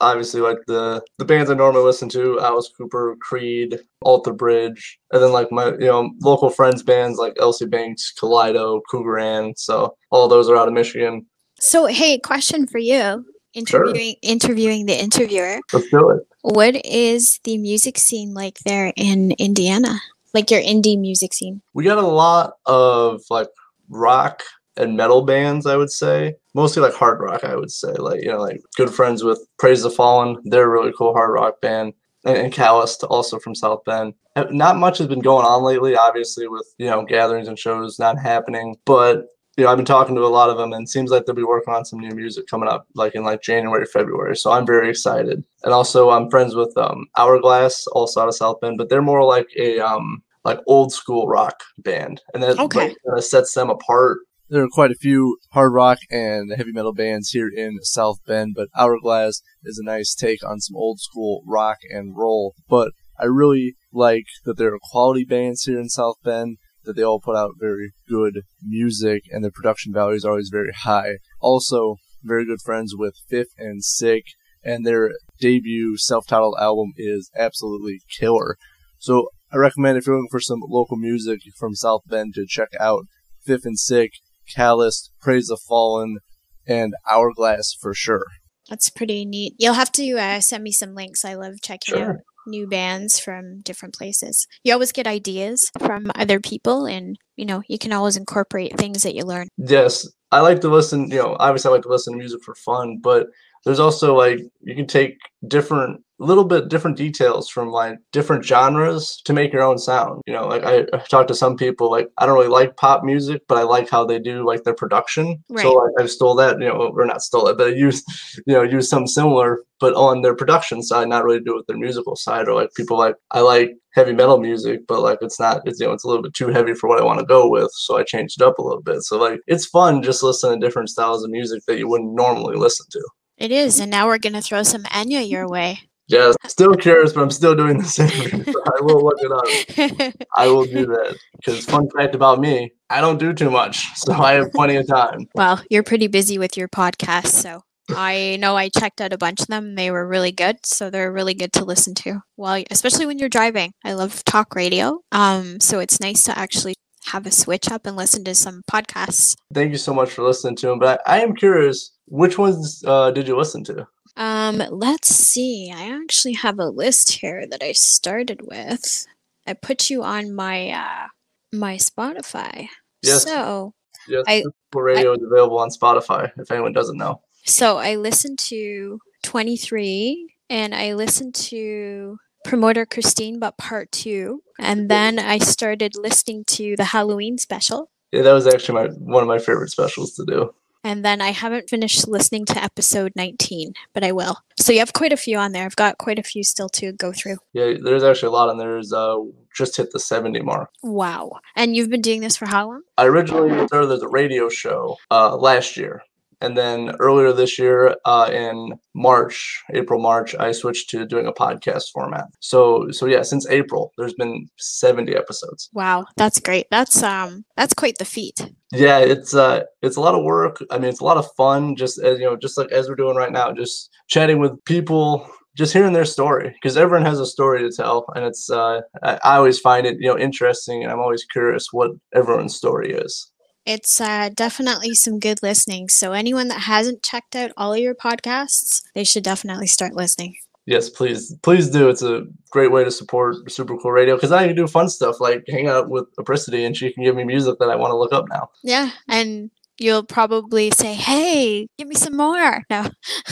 Obviously, 0.00 0.42
like 0.42 0.58
the 0.66 1.02
the 1.16 1.24
bands 1.24 1.50
I 1.50 1.54
normally 1.54 1.84
listen 1.84 2.10
to, 2.10 2.38
Alice 2.40 2.70
Cooper, 2.76 3.16
Creed, 3.20 3.80
Alter 4.02 4.34
Bridge, 4.34 4.98
and 5.10 5.22
then 5.22 5.32
like 5.32 5.50
my 5.50 5.68
you 5.72 5.86
know 5.86 6.10
local 6.20 6.50
friends 6.50 6.82
bands 6.82 7.18
like 7.18 7.34
Elsie 7.40 7.66
Banks, 7.66 8.12
Kaleido, 8.20 8.82
Cougaran. 8.92 9.58
So 9.58 9.96
all 10.10 10.28
those 10.28 10.50
are 10.50 10.56
out 10.56 10.68
of 10.68 10.74
Michigan. 10.74 11.24
So, 11.58 11.86
hey, 11.86 12.18
question 12.18 12.66
for 12.66 12.78
you. 12.78 13.24
Interviewing 13.54 14.16
interviewing 14.20 14.84
the 14.84 15.00
interviewer. 15.00 15.60
Let's 15.72 15.88
do 15.88 16.10
it. 16.10 16.26
What 16.42 16.84
is 16.84 17.40
the 17.44 17.56
music 17.56 17.96
scene 17.96 18.34
like 18.34 18.58
there 18.66 18.92
in 18.96 19.32
Indiana? 19.32 19.98
Like 20.36 20.50
your 20.50 20.60
indie 20.60 21.00
music 21.00 21.32
scene? 21.32 21.62
We 21.72 21.84
got 21.84 21.96
a 21.96 22.06
lot 22.06 22.58
of 22.66 23.22
like 23.30 23.48
rock 23.88 24.42
and 24.76 24.94
metal 24.94 25.22
bands, 25.22 25.64
I 25.64 25.76
would 25.76 25.90
say. 25.90 26.34
Mostly 26.52 26.82
like 26.82 26.92
hard 26.92 27.20
rock, 27.22 27.42
I 27.42 27.56
would 27.56 27.70
say. 27.70 27.94
Like, 27.94 28.22
you 28.22 28.28
know, 28.28 28.42
like 28.42 28.60
good 28.76 28.90
friends 28.90 29.24
with 29.24 29.40
Praise 29.58 29.82
the 29.82 29.90
Fallen. 29.90 30.36
They're 30.44 30.64
a 30.64 30.68
really 30.68 30.92
cool 30.92 31.14
hard 31.14 31.32
rock 31.32 31.62
band. 31.62 31.94
And, 32.26 32.36
and 32.36 32.52
Calloused, 32.52 33.02
also 33.04 33.38
from 33.38 33.54
South 33.54 33.82
Bend. 33.86 34.12
Not 34.50 34.76
much 34.76 34.98
has 34.98 35.06
been 35.06 35.20
going 35.20 35.46
on 35.46 35.62
lately, 35.62 35.96
obviously, 35.96 36.46
with, 36.48 36.66
you 36.76 36.84
know, 36.90 37.02
gatherings 37.02 37.48
and 37.48 37.58
shows 37.58 37.98
not 37.98 38.18
happening. 38.18 38.76
But 38.84 39.28
you 39.56 39.64
know, 39.64 39.70
I've 39.70 39.78
been 39.78 39.86
talking 39.86 40.14
to 40.16 40.24
a 40.24 40.28
lot 40.28 40.50
of 40.50 40.58
them 40.58 40.72
and 40.74 40.82
it 40.82 40.90
seems 40.90 41.10
like 41.10 41.24
they'll 41.24 41.34
be 41.34 41.42
working 41.42 41.72
on 41.72 41.86
some 41.86 41.98
new 41.98 42.14
music 42.14 42.46
coming 42.46 42.68
up 42.68 42.86
like 42.94 43.14
in 43.14 43.24
like 43.24 43.40
January, 43.40 43.86
February. 43.86 44.36
So 44.36 44.52
I'm 44.52 44.66
very 44.66 44.90
excited. 44.90 45.42
And 45.64 45.72
also 45.72 46.10
I'm 46.10 46.28
friends 46.28 46.54
with 46.54 46.76
um 46.76 47.06
Hourglass, 47.16 47.86
also 47.88 48.20
out 48.20 48.28
of 48.28 48.34
South 48.34 48.60
Bend, 48.60 48.76
but 48.76 48.90
they're 48.90 49.00
more 49.00 49.24
like 49.24 49.48
a 49.56 49.80
um 49.80 50.22
like 50.46 50.60
old 50.66 50.92
school 50.92 51.26
rock 51.26 51.60
band. 51.78 52.22
And 52.32 52.42
that 52.42 52.58
Okay. 52.58 52.88
like, 52.88 52.96
kinda 53.04 53.22
sets 53.22 53.52
them 53.54 53.68
apart. 53.68 54.18
There 54.48 54.62
are 54.62 54.68
quite 54.70 54.92
a 54.92 55.00
few 55.00 55.38
hard 55.50 55.72
rock 55.72 55.98
and 56.10 56.52
heavy 56.56 56.72
metal 56.72 56.94
bands 56.94 57.30
here 57.30 57.48
in 57.48 57.78
South 57.82 58.18
Bend, 58.26 58.54
but 58.54 58.68
Hourglass 58.78 59.42
is 59.64 59.78
a 59.78 59.84
nice 59.84 60.14
take 60.14 60.44
on 60.46 60.60
some 60.60 60.76
old 60.76 61.00
school 61.00 61.42
rock 61.44 61.78
and 61.90 62.16
roll. 62.16 62.54
But 62.68 62.92
I 63.18 63.24
really 63.24 63.74
like 63.92 64.26
that 64.44 64.56
there 64.56 64.72
are 64.72 64.78
quality 64.92 65.24
bands 65.24 65.64
here 65.64 65.80
in 65.80 65.88
South 65.88 66.16
Bend, 66.22 66.58
that 66.84 66.94
they 66.94 67.02
all 67.02 67.20
put 67.20 67.36
out 67.36 67.54
very 67.58 67.90
good 68.08 68.42
music 68.62 69.24
and 69.32 69.44
the 69.44 69.50
production 69.50 69.92
value 69.92 70.14
is 70.14 70.24
always 70.24 70.48
very 70.48 70.72
high. 70.72 71.16
Also, 71.40 71.96
very 72.22 72.46
good 72.46 72.60
friends 72.64 72.94
with 72.96 73.14
Fifth 73.28 73.54
and 73.58 73.84
Sick, 73.84 74.22
and 74.62 74.86
their 74.86 75.12
debut 75.40 75.96
self-titled 75.96 76.56
album 76.60 76.92
is 76.96 77.30
absolutely 77.36 78.00
killer. 78.18 78.56
So 78.98 79.28
I 79.56 79.58
recommend 79.58 79.96
if 79.96 80.06
you're 80.06 80.16
looking 80.16 80.28
for 80.28 80.40
some 80.40 80.60
local 80.68 80.98
music 80.98 81.40
from 81.56 81.74
South 81.74 82.02
Bend 82.06 82.34
to 82.34 82.44
check 82.46 82.68
out 82.78 83.06
Fifth 83.42 83.64
and 83.64 83.78
Sick, 83.78 84.10
Callous, 84.54 85.10
Praise 85.18 85.46
the 85.46 85.56
Fallen, 85.56 86.18
and 86.66 86.92
Hourglass 87.10 87.74
for 87.80 87.94
sure. 87.94 88.26
That's 88.68 88.90
pretty 88.90 89.24
neat. 89.24 89.54
You'll 89.58 89.72
have 89.72 89.92
to 89.92 90.18
uh, 90.18 90.40
send 90.40 90.62
me 90.62 90.72
some 90.72 90.94
links. 90.94 91.24
I 91.24 91.36
love 91.36 91.54
checking 91.62 92.02
out 92.02 92.16
new 92.46 92.66
bands 92.66 93.18
from 93.18 93.60
different 93.62 93.94
places. 93.94 94.46
You 94.62 94.74
always 94.74 94.92
get 94.92 95.06
ideas 95.06 95.70
from 95.78 96.10
other 96.14 96.38
people, 96.38 96.84
and 96.84 97.16
you 97.36 97.46
know 97.46 97.62
you 97.66 97.78
can 97.78 97.94
always 97.94 98.18
incorporate 98.18 98.76
things 98.76 99.04
that 99.04 99.14
you 99.14 99.24
learn. 99.24 99.48
Yes. 99.56 100.06
I 100.32 100.40
like 100.40 100.60
to 100.62 100.68
listen, 100.68 101.08
you 101.10 101.18
know, 101.18 101.36
obviously 101.38 101.70
I 101.70 101.72
like 101.72 101.82
to 101.82 101.88
listen 101.88 102.12
to 102.12 102.18
music 102.18 102.42
for 102.42 102.56
fun, 102.56 102.98
but 103.00 103.28
there's 103.66 103.80
also 103.80 104.14
like 104.14 104.40
you 104.62 104.76
can 104.76 104.86
take 104.86 105.18
different 105.48 106.00
little 106.18 106.44
bit 106.44 106.68
different 106.68 106.96
details 106.96 107.48
from 107.50 107.68
like 107.68 107.98
different 108.12 108.44
genres 108.44 109.20
to 109.24 109.32
make 109.32 109.52
your 109.52 109.62
own 109.62 109.76
sound. 109.76 110.22
You 110.24 110.32
know, 110.32 110.46
like 110.46 110.64
I, 110.64 110.86
I 110.92 110.98
talked 110.98 111.28
to 111.28 111.34
some 111.34 111.56
people 111.56 111.90
like 111.90 112.08
I 112.16 112.26
don't 112.26 112.36
really 112.36 112.46
like 112.46 112.76
pop 112.76 113.02
music, 113.02 113.42
but 113.48 113.58
I 113.58 113.62
like 113.62 113.90
how 113.90 114.04
they 114.04 114.20
do 114.20 114.46
like 114.46 114.62
their 114.62 114.74
production. 114.74 115.42
So 115.58 115.72
like, 115.74 115.92
I 115.98 116.06
stole 116.06 116.36
that, 116.36 116.60
you 116.60 116.68
know, 116.68 116.92
or 116.96 117.04
not 117.04 117.22
stole 117.22 117.48
it, 117.48 117.58
but 117.58 117.66
I 117.68 117.70
used, 117.72 118.04
you 118.46 118.54
know, 118.54 118.62
used 118.62 118.88
something 118.88 119.08
similar, 119.08 119.64
but 119.80 119.94
on 119.94 120.22
their 120.22 120.34
production 120.34 120.80
side, 120.80 121.08
not 121.08 121.24
really 121.24 121.40
do 121.40 121.54
it 121.54 121.56
with 121.56 121.66
their 121.66 121.76
musical 121.76 122.16
side. 122.16 122.48
Or 122.48 122.54
like 122.54 122.70
people 122.76 122.96
like 122.96 123.16
I 123.32 123.40
like 123.40 123.72
heavy 123.94 124.12
metal 124.12 124.38
music, 124.38 124.86
but 124.86 125.00
like 125.00 125.18
it's 125.22 125.40
not, 125.40 125.62
it's 125.66 125.80
you 125.80 125.86
know, 125.86 125.92
it's 125.92 126.04
a 126.04 126.08
little 126.08 126.22
bit 126.22 126.34
too 126.34 126.48
heavy 126.48 126.72
for 126.72 126.88
what 126.88 127.00
I 127.00 127.04
want 127.04 127.18
to 127.18 127.26
go 127.26 127.48
with. 127.48 127.70
So 127.74 127.98
I 127.98 128.04
changed 128.04 128.40
it 128.40 128.44
up 128.44 128.58
a 128.58 128.62
little 128.62 128.82
bit. 128.82 129.02
So 129.02 129.18
like 129.18 129.40
it's 129.48 129.66
fun 129.66 130.02
just 130.02 130.22
listening 130.22 130.60
to 130.60 130.66
different 130.66 130.88
styles 130.88 131.24
of 131.24 131.30
music 131.30 131.62
that 131.66 131.78
you 131.78 131.88
wouldn't 131.88 132.14
normally 132.14 132.56
listen 132.56 132.86
to. 132.92 133.02
It 133.38 133.52
is, 133.52 133.80
and 133.80 133.90
now 133.90 134.06
we're 134.06 134.18
gonna 134.18 134.42
throw 134.42 134.62
some 134.62 134.84
Enya 134.84 135.28
your 135.28 135.48
way. 135.48 135.80
Yeah, 136.08 136.32
still 136.46 136.74
curious, 136.74 137.12
but 137.12 137.22
I'm 137.22 137.30
still 137.30 137.56
doing 137.56 137.78
the 137.78 137.84
same. 137.84 138.44
I 138.46 138.80
will 138.80 139.02
look 139.04 139.18
it 139.18 140.08
up. 140.08 140.14
I 140.36 140.46
will 140.46 140.64
do 140.64 140.86
that. 140.86 141.16
Because 141.36 141.64
fun 141.64 141.88
fact 141.90 142.14
about 142.14 142.38
me, 142.40 142.72
I 142.88 143.00
don't 143.00 143.18
do 143.18 143.32
too 143.32 143.50
much, 143.50 143.84
so 143.96 144.12
I 144.12 144.34
have 144.34 144.52
plenty 144.52 144.76
of 144.76 144.86
time. 144.86 145.26
well, 145.34 145.60
you're 145.68 145.82
pretty 145.82 146.06
busy 146.06 146.38
with 146.38 146.56
your 146.56 146.68
podcast, 146.68 147.26
so 147.26 147.62
I 147.90 148.36
know 148.40 148.56
I 148.56 148.68
checked 148.68 149.00
out 149.00 149.12
a 149.12 149.18
bunch 149.18 149.40
of 149.40 149.46
them. 149.48 149.74
They 149.74 149.90
were 149.90 150.06
really 150.06 150.32
good, 150.32 150.64
so 150.64 150.90
they're 150.90 151.12
really 151.12 151.34
good 151.34 151.52
to 151.54 151.64
listen 151.64 151.94
to. 151.96 152.22
Well, 152.36 152.62
especially 152.70 153.06
when 153.06 153.18
you're 153.18 153.28
driving. 153.28 153.72
I 153.84 153.94
love 153.94 154.24
talk 154.24 154.54
radio, 154.54 155.00
um, 155.12 155.60
so 155.60 155.80
it's 155.80 156.00
nice 156.00 156.22
to 156.24 156.38
actually 156.38 156.74
have 157.06 157.26
a 157.26 157.30
switch 157.30 157.70
up 157.70 157.86
and 157.86 157.96
listen 157.96 158.24
to 158.24 158.34
some 158.34 158.62
podcasts. 158.70 159.36
Thank 159.54 159.72
you 159.72 159.78
so 159.78 159.94
much 159.94 160.10
for 160.10 160.22
listening 160.22 160.56
to 160.56 160.66
them. 160.68 160.78
But 160.78 161.00
I, 161.06 161.18
I 161.18 161.20
am 161.22 161.34
curious, 161.34 161.92
which 162.06 162.38
ones 162.38 162.82
uh, 162.86 163.10
did 163.10 163.28
you 163.28 163.36
listen 163.36 163.64
to? 163.64 163.86
Um, 164.16 164.62
let's 164.70 165.08
see. 165.14 165.72
I 165.74 165.94
actually 166.02 166.32
have 166.34 166.58
a 166.58 166.68
list 166.70 167.12
here 167.12 167.46
that 167.50 167.62
I 167.62 167.72
started 167.72 168.40
with. 168.42 169.06
I 169.46 169.52
put 169.52 169.90
you 169.90 170.02
on 170.02 170.34
my 170.34 170.70
uh 170.70 171.06
my 171.52 171.76
Spotify. 171.76 172.68
Yes. 173.02 173.24
So 173.24 173.72
Yes, 174.08 174.24
I- 174.26 174.42
Radio 174.74 175.12
is 175.12 175.22
available 175.22 175.58
on 175.58 175.68
Spotify. 175.70 176.30
If 176.38 176.50
anyone 176.50 176.72
doesn't 176.72 176.96
know. 176.98 177.20
so 177.44 177.78
I 177.78 177.96
listened 177.96 178.38
to 178.50 178.98
23 179.22 180.34
and 180.50 180.74
I 180.74 180.94
listened 180.94 181.34
to 181.34 182.18
Promoter 182.46 182.86
Christine 182.86 183.38
but 183.38 183.56
part 183.58 183.90
2 183.92 184.42
and 184.58 184.88
then 184.88 185.18
I 185.18 185.38
started 185.38 185.92
listening 185.96 186.44
to 186.48 186.76
the 186.76 186.84
Halloween 186.84 187.38
special 187.38 187.90
Yeah, 188.12 188.22
that 188.22 188.32
was 188.32 188.46
actually 188.46 188.74
my 188.80 188.86
one 189.14 189.22
of 189.22 189.28
my 189.28 189.38
favorite 189.38 189.70
specials 189.70 190.14
to 190.14 190.24
do. 190.24 190.54
and 190.84 191.04
then 191.04 191.20
I 191.20 191.30
haven't 191.32 191.68
finished 191.68 192.06
listening 192.06 192.44
to 192.46 192.62
episode 192.62 193.12
19, 193.16 193.72
but 193.92 194.04
I 194.04 194.12
will. 194.12 194.36
So 194.60 194.72
you 194.72 194.78
have 194.78 194.92
quite 194.92 195.12
a 195.12 195.16
few 195.16 195.36
on 195.36 195.50
there. 195.52 195.64
I've 195.66 195.74
got 195.84 195.98
quite 195.98 196.18
a 196.20 196.22
few 196.22 196.44
still 196.44 196.68
to 196.78 196.92
go 196.92 197.12
through. 197.12 197.38
Yeah, 197.52 197.72
there's 197.82 198.04
actually 198.04 198.28
a 198.28 198.36
lot 198.38 198.48
on 198.48 198.58
there. 198.58 198.72
There's 198.74 198.92
uh, 198.92 199.16
just 199.52 199.76
hit 199.76 199.90
the 199.92 199.98
70 199.98 200.40
mark. 200.42 200.70
Wow. 200.84 201.40
And 201.56 201.74
you've 201.74 201.90
been 201.90 202.02
doing 202.02 202.20
this 202.20 202.36
for 202.36 202.46
how 202.46 202.68
long? 202.68 202.82
I 202.96 203.06
originally 203.06 203.66
started 203.66 203.90
as 203.90 204.02
a 204.02 204.08
radio 204.08 204.48
show 204.48 204.96
uh, 205.10 205.36
last 205.36 205.76
year. 205.76 206.02
And 206.40 206.56
then 206.56 206.94
earlier 207.00 207.32
this 207.32 207.58
year, 207.58 207.96
uh, 208.04 208.30
in 208.32 208.78
March, 208.94 209.62
April, 209.72 210.00
March, 210.00 210.34
I 210.34 210.52
switched 210.52 210.90
to 210.90 211.06
doing 211.06 211.26
a 211.26 211.32
podcast 211.32 211.84
format. 211.92 212.26
So, 212.40 212.90
so 212.90 213.06
yeah, 213.06 213.22
since 213.22 213.48
April, 213.48 213.92
there's 213.96 214.14
been 214.14 214.48
70 214.58 215.14
episodes. 215.16 215.70
Wow, 215.72 216.06
that's 216.16 216.38
great. 216.38 216.66
That's 216.70 217.02
um 217.02 217.44
that's 217.56 217.74
quite 217.74 217.98
the 217.98 218.04
feat. 218.04 218.52
Yeah, 218.72 218.98
it's 218.98 219.34
uh, 219.34 219.62
it's 219.82 219.96
a 219.96 220.00
lot 220.00 220.14
of 220.14 220.24
work. 220.24 220.62
I 220.70 220.78
mean, 220.78 220.88
it's 220.88 221.00
a 221.00 221.04
lot 221.04 221.16
of 221.16 221.26
fun. 221.36 221.76
Just 221.76 221.98
as 221.98 222.18
you 222.18 222.24
know, 222.24 222.36
just 222.36 222.58
like 222.58 222.70
as 222.72 222.88
we're 222.88 222.96
doing 222.96 223.16
right 223.16 223.32
now, 223.32 223.52
just 223.52 223.90
chatting 224.08 224.38
with 224.38 224.62
people, 224.64 225.28
just 225.56 225.72
hearing 225.72 225.92
their 225.92 226.04
story 226.04 226.54
because 226.54 226.76
everyone 226.76 227.06
has 227.06 227.20
a 227.20 227.26
story 227.26 227.60
to 227.60 227.74
tell, 227.74 228.06
and 228.14 228.24
it's 228.24 228.50
uh, 228.50 228.80
I, 229.02 229.18
I 229.24 229.36
always 229.36 229.58
find 229.58 229.86
it 229.86 229.96
you 230.00 230.08
know 230.08 230.18
interesting, 230.18 230.82
and 230.82 230.92
I'm 230.92 231.00
always 231.00 231.24
curious 231.24 231.68
what 231.72 231.92
everyone's 232.14 232.56
story 232.56 232.92
is. 232.92 233.30
It's 233.66 234.00
uh, 234.00 234.30
definitely 234.34 234.94
some 234.94 235.18
good 235.18 235.42
listening. 235.42 235.88
So 235.88 236.12
anyone 236.12 236.48
that 236.48 236.60
hasn't 236.60 237.02
checked 237.02 237.34
out 237.34 237.50
all 237.56 237.72
of 237.72 237.80
your 237.80 237.96
podcasts, 237.96 238.82
they 238.94 239.02
should 239.04 239.24
definitely 239.24 239.66
start 239.66 239.94
listening. 239.94 240.36
Yes, 240.66 240.88
please, 240.88 241.34
please 241.42 241.68
do. 241.68 241.88
It's 241.88 242.02
a 242.02 242.24
great 242.50 242.72
way 242.72 242.82
to 242.82 242.90
support 242.90 243.50
Super 243.50 243.76
Cool 243.76 243.92
Radio 243.92 244.16
because 244.16 244.32
I 244.32 244.46
can 244.46 244.56
do 244.56 244.66
fun 244.66 244.88
stuff 244.88 245.20
like 245.20 245.44
hang 245.48 245.68
out 245.68 245.88
with 245.88 246.06
Apricity 246.18 246.64
and 246.64 246.76
she 246.76 246.92
can 246.92 247.04
give 247.04 247.14
me 247.14 247.24
music 247.24 247.56
that 247.60 247.70
I 247.70 247.76
want 247.76 247.92
to 247.92 247.96
look 247.96 248.12
up 248.12 248.26
now. 248.28 248.50
Yeah, 248.64 248.90
and 249.08 249.50
you'll 249.78 250.02
probably 250.02 250.72
say, 250.72 250.94
"Hey, 250.94 251.68
give 251.78 251.86
me 251.86 251.94
some 251.94 252.16
more." 252.16 252.64
No. 252.68 252.88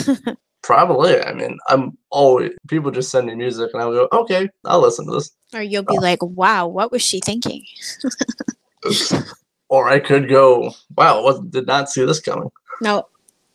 Probably. 0.62 1.20
I 1.20 1.34
mean, 1.34 1.58
I'm 1.68 1.98
always 2.10 2.52
people 2.68 2.90
just 2.90 3.10
send 3.10 3.26
me 3.26 3.34
music 3.34 3.68
and 3.74 3.82
I'll 3.82 3.92
go, 3.92 4.08
okay, 4.12 4.48
I'll 4.64 4.80
listen 4.80 5.04
to 5.06 5.12
this. 5.12 5.30
or 5.52 5.60
you'll 5.60 5.82
be 5.82 5.98
like, 5.98 6.22
"Wow, 6.22 6.68
what 6.68 6.92
was 6.92 7.02
she 7.02 7.20
thinking?" 7.20 7.64
Or 9.68 9.88
I 9.88 9.98
could 9.98 10.28
go, 10.28 10.72
wow, 10.96 11.22
what 11.22 11.50
did 11.50 11.66
not 11.66 11.90
see 11.90 12.04
this 12.04 12.20
coming. 12.20 12.50
No. 12.80 13.06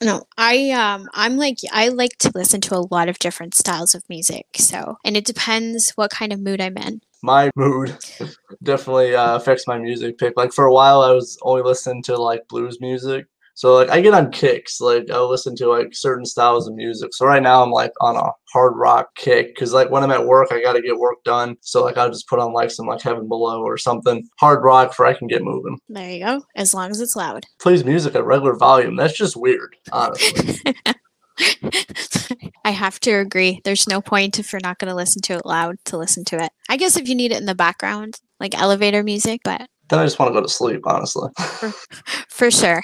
No, 0.02 0.24
I 0.38 0.72
um 0.72 1.10
I'm 1.14 1.36
like 1.36 1.58
I 1.74 1.90
like 1.90 2.18
to 2.20 2.32
listen 2.34 2.62
to 2.62 2.76
a 2.76 2.88
lot 2.90 3.10
of 3.10 3.20
different 3.20 3.54
styles 3.54 3.94
of 3.94 4.08
music. 4.08 4.46
So, 4.56 4.96
and 5.04 5.18
it 5.18 5.26
depends 5.26 5.92
what 5.96 6.10
kind 6.10 6.32
of 6.32 6.40
mood 6.40 6.62
I'm 6.62 6.78
in. 6.78 7.02
My 7.22 7.52
mood 7.58 7.98
definitely 8.64 9.14
uh, 9.14 9.36
affects 9.36 9.68
my 9.68 9.78
music 9.78 10.18
pick. 10.18 10.38
Like 10.38 10.54
for 10.54 10.64
a 10.64 10.74
while, 10.74 11.02
I 11.02 11.12
was 11.12 11.38
only 11.42 11.64
listening 11.64 12.02
to 12.04 12.16
like 12.16 12.48
blues 12.48 12.80
music. 12.80 13.26
So 13.60 13.74
like 13.74 13.90
I 13.90 14.00
get 14.00 14.14
on 14.14 14.32
kicks, 14.32 14.80
like 14.80 15.12
I'll 15.12 15.30
listen 15.30 15.54
to 15.58 15.68
like 15.68 15.90
certain 15.92 16.24
styles 16.24 16.66
of 16.66 16.76
music. 16.76 17.14
So 17.14 17.26
right 17.26 17.44
now 17.44 17.62
I'm 17.62 17.72
like 17.72 17.92
on 18.00 18.16
a 18.16 18.32
hard 18.54 18.78
rock 18.78 19.14
kick 19.18 19.54
because 19.54 19.74
like 19.74 19.92
when 19.92 20.02
I'm 20.02 20.12
at 20.12 20.26
work, 20.26 20.54
I 20.54 20.62
got 20.62 20.78
to 20.78 20.82
get 20.82 20.98
work 20.98 21.18
done. 21.26 21.58
So 21.60 21.84
like 21.84 21.98
I'll 21.98 22.10
just 22.10 22.30
put 22.30 22.40
on 22.40 22.54
like 22.54 22.72
some 22.72 22.86
like 22.86 23.02
Heaven 23.02 23.28
Below 23.28 23.62
or 23.62 23.78
something 23.78 24.26
hard 24.40 24.64
rock 24.64 24.94
for 24.94 25.06
I 25.06 25.14
can 25.14 25.28
get 25.28 25.44
moving. 25.44 25.78
There 25.90 26.10
you 26.10 26.24
go. 26.24 26.44
As 26.56 26.74
long 26.74 26.90
as 26.90 27.02
it's 27.02 27.18
loud. 27.18 27.44
Plays 27.60 27.84
music 27.84 28.16
at 28.16 28.24
regular 28.24 28.56
volume. 28.56 28.96
That's 28.96 29.18
just 29.18 29.36
weird, 29.36 29.76
honestly. 29.92 30.72
I 32.64 32.72
have 32.72 33.02
to 33.02 33.12
agree. 33.12 33.60
There's 33.66 33.90
no 33.90 34.00
point 34.00 34.40
if 34.40 34.54
you're 34.54 34.62
not 34.64 34.80
going 34.80 34.88
to 34.88 34.96
listen 34.96 35.22
to 35.24 35.34
it 35.34 35.46
loud 35.46 35.76
to 35.84 35.98
listen 35.98 36.24
to 36.26 36.42
it. 36.42 36.54
I 36.70 36.78
guess 36.78 36.96
if 36.96 37.10
you 37.10 37.16
need 37.16 37.34
it 37.34 37.40
in 37.40 37.46
the 37.46 37.56
background, 37.56 38.22
like 38.40 38.58
elevator 38.58 39.04
music, 39.04 39.42
but 39.44 39.68
Then 39.90 40.00
I 40.00 40.06
just 40.06 40.18
want 40.18 40.30
to 40.30 40.34
go 40.34 40.42
to 40.42 40.48
sleep, 40.48 40.80
honestly. 40.86 41.28
for 42.30 42.50
sure. 42.52 42.82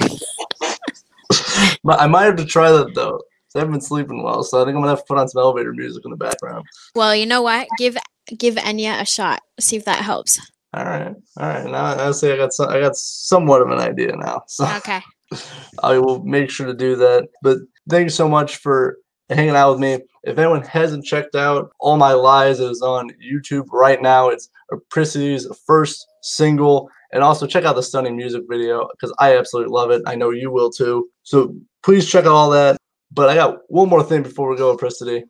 I 1.88 2.08
might 2.08 2.24
have 2.24 2.36
to 2.38 2.46
try 2.46 2.72
that 2.72 2.94
though. 2.96 3.20
I 3.56 3.60
haven't 3.60 3.72
been 3.72 3.82
sleeping 3.82 4.22
well, 4.22 4.44
so 4.44 4.62
I 4.62 4.66
think 4.66 4.76
I'm 4.76 4.82
gonna 4.82 4.90
have 4.90 5.00
to 5.00 5.06
put 5.08 5.18
on 5.18 5.30
some 5.30 5.42
elevator 5.42 5.72
music 5.72 6.04
in 6.04 6.12
the 6.12 6.18
background. 6.18 6.66
Well, 6.94 7.16
you 7.16 7.26
know 7.26 7.42
what? 7.42 7.68
Give 7.78 7.98
give 8.38 8.56
Enya 8.56 9.02
a 9.02 9.06
shot. 9.06 9.42
See 9.60 9.78
if 9.78 9.86
that 9.86 10.02
helps. 10.02 10.40
All 10.74 10.84
right, 10.84 11.16
all 11.38 11.48
right. 11.48 11.66
Now 11.66 12.08
I 12.08 12.12
say 12.12 12.34
I 12.34 12.38
got 12.38 12.52
some, 12.52 12.70
I 12.70 12.82
got 12.82 12.98
somewhat 12.98 13.62
of 13.62 13.70
an 13.70 13.80
idea 13.80 14.14
now, 14.18 14.44
so 14.48 14.68
Okay. 14.78 15.02
I 15.84 15.98
will 15.98 16.24
make 16.24 16.50
sure 16.50 16.68
to 16.68 16.74
do 16.74 16.96
that. 16.98 17.30
But 17.42 17.60
thank 17.90 18.06
you 18.06 18.10
so 18.10 18.28
much 18.28 18.58
for 18.58 18.98
hanging 19.30 19.56
out 19.56 19.72
with 19.72 19.80
me. 19.80 20.00
If 20.24 20.38
anyone 20.38 20.64
hasn't 20.64 21.06
checked 21.06 21.36
out 21.36 21.72
All 21.80 21.98
My 21.98 22.14
Lies, 22.14 22.60
it 22.60 22.70
is 22.70 22.82
on 22.82 23.12
YouTube 23.24 23.68
right 23.72 24.02
now. 24.02 24.30
It's 24.30 24.50
Apricity's 24.72 25.48
first 25.66 26.06
single. 26.26 26.90
And 27.12 27.24
also 27.24 27.48
check 27.48 27.64
out 27.64 27.76
the 27.76 27.84
stunning 27.84 28.18
music 28.18 28.44
video 28.50 28.88
because 28.92 29.14
I 29.20 29.38
absolutely 29.38 29.72
love 29.72 29.92
it. 29.92 30.02
I 30.06 30.16
know 30.16 30.32
you 30.32 30.52
will 30.52 30.70
too. 30.70 31.08
So 31.24 31.56
please 31.84 32.10
check 32.10 32.26
out 32.26 32.32
all 32.32 32.50
that. 32.50 32.78
But 33.12 33.30
I 33.30 33.36
got 33.36 33.60
one 33.68 33.88
more 33.88 34.04
thing 34.04 34.24
before 34.24 34.50
we 34.50 34.58
go, 34.58 34.72
Apricity. 34.72 35.24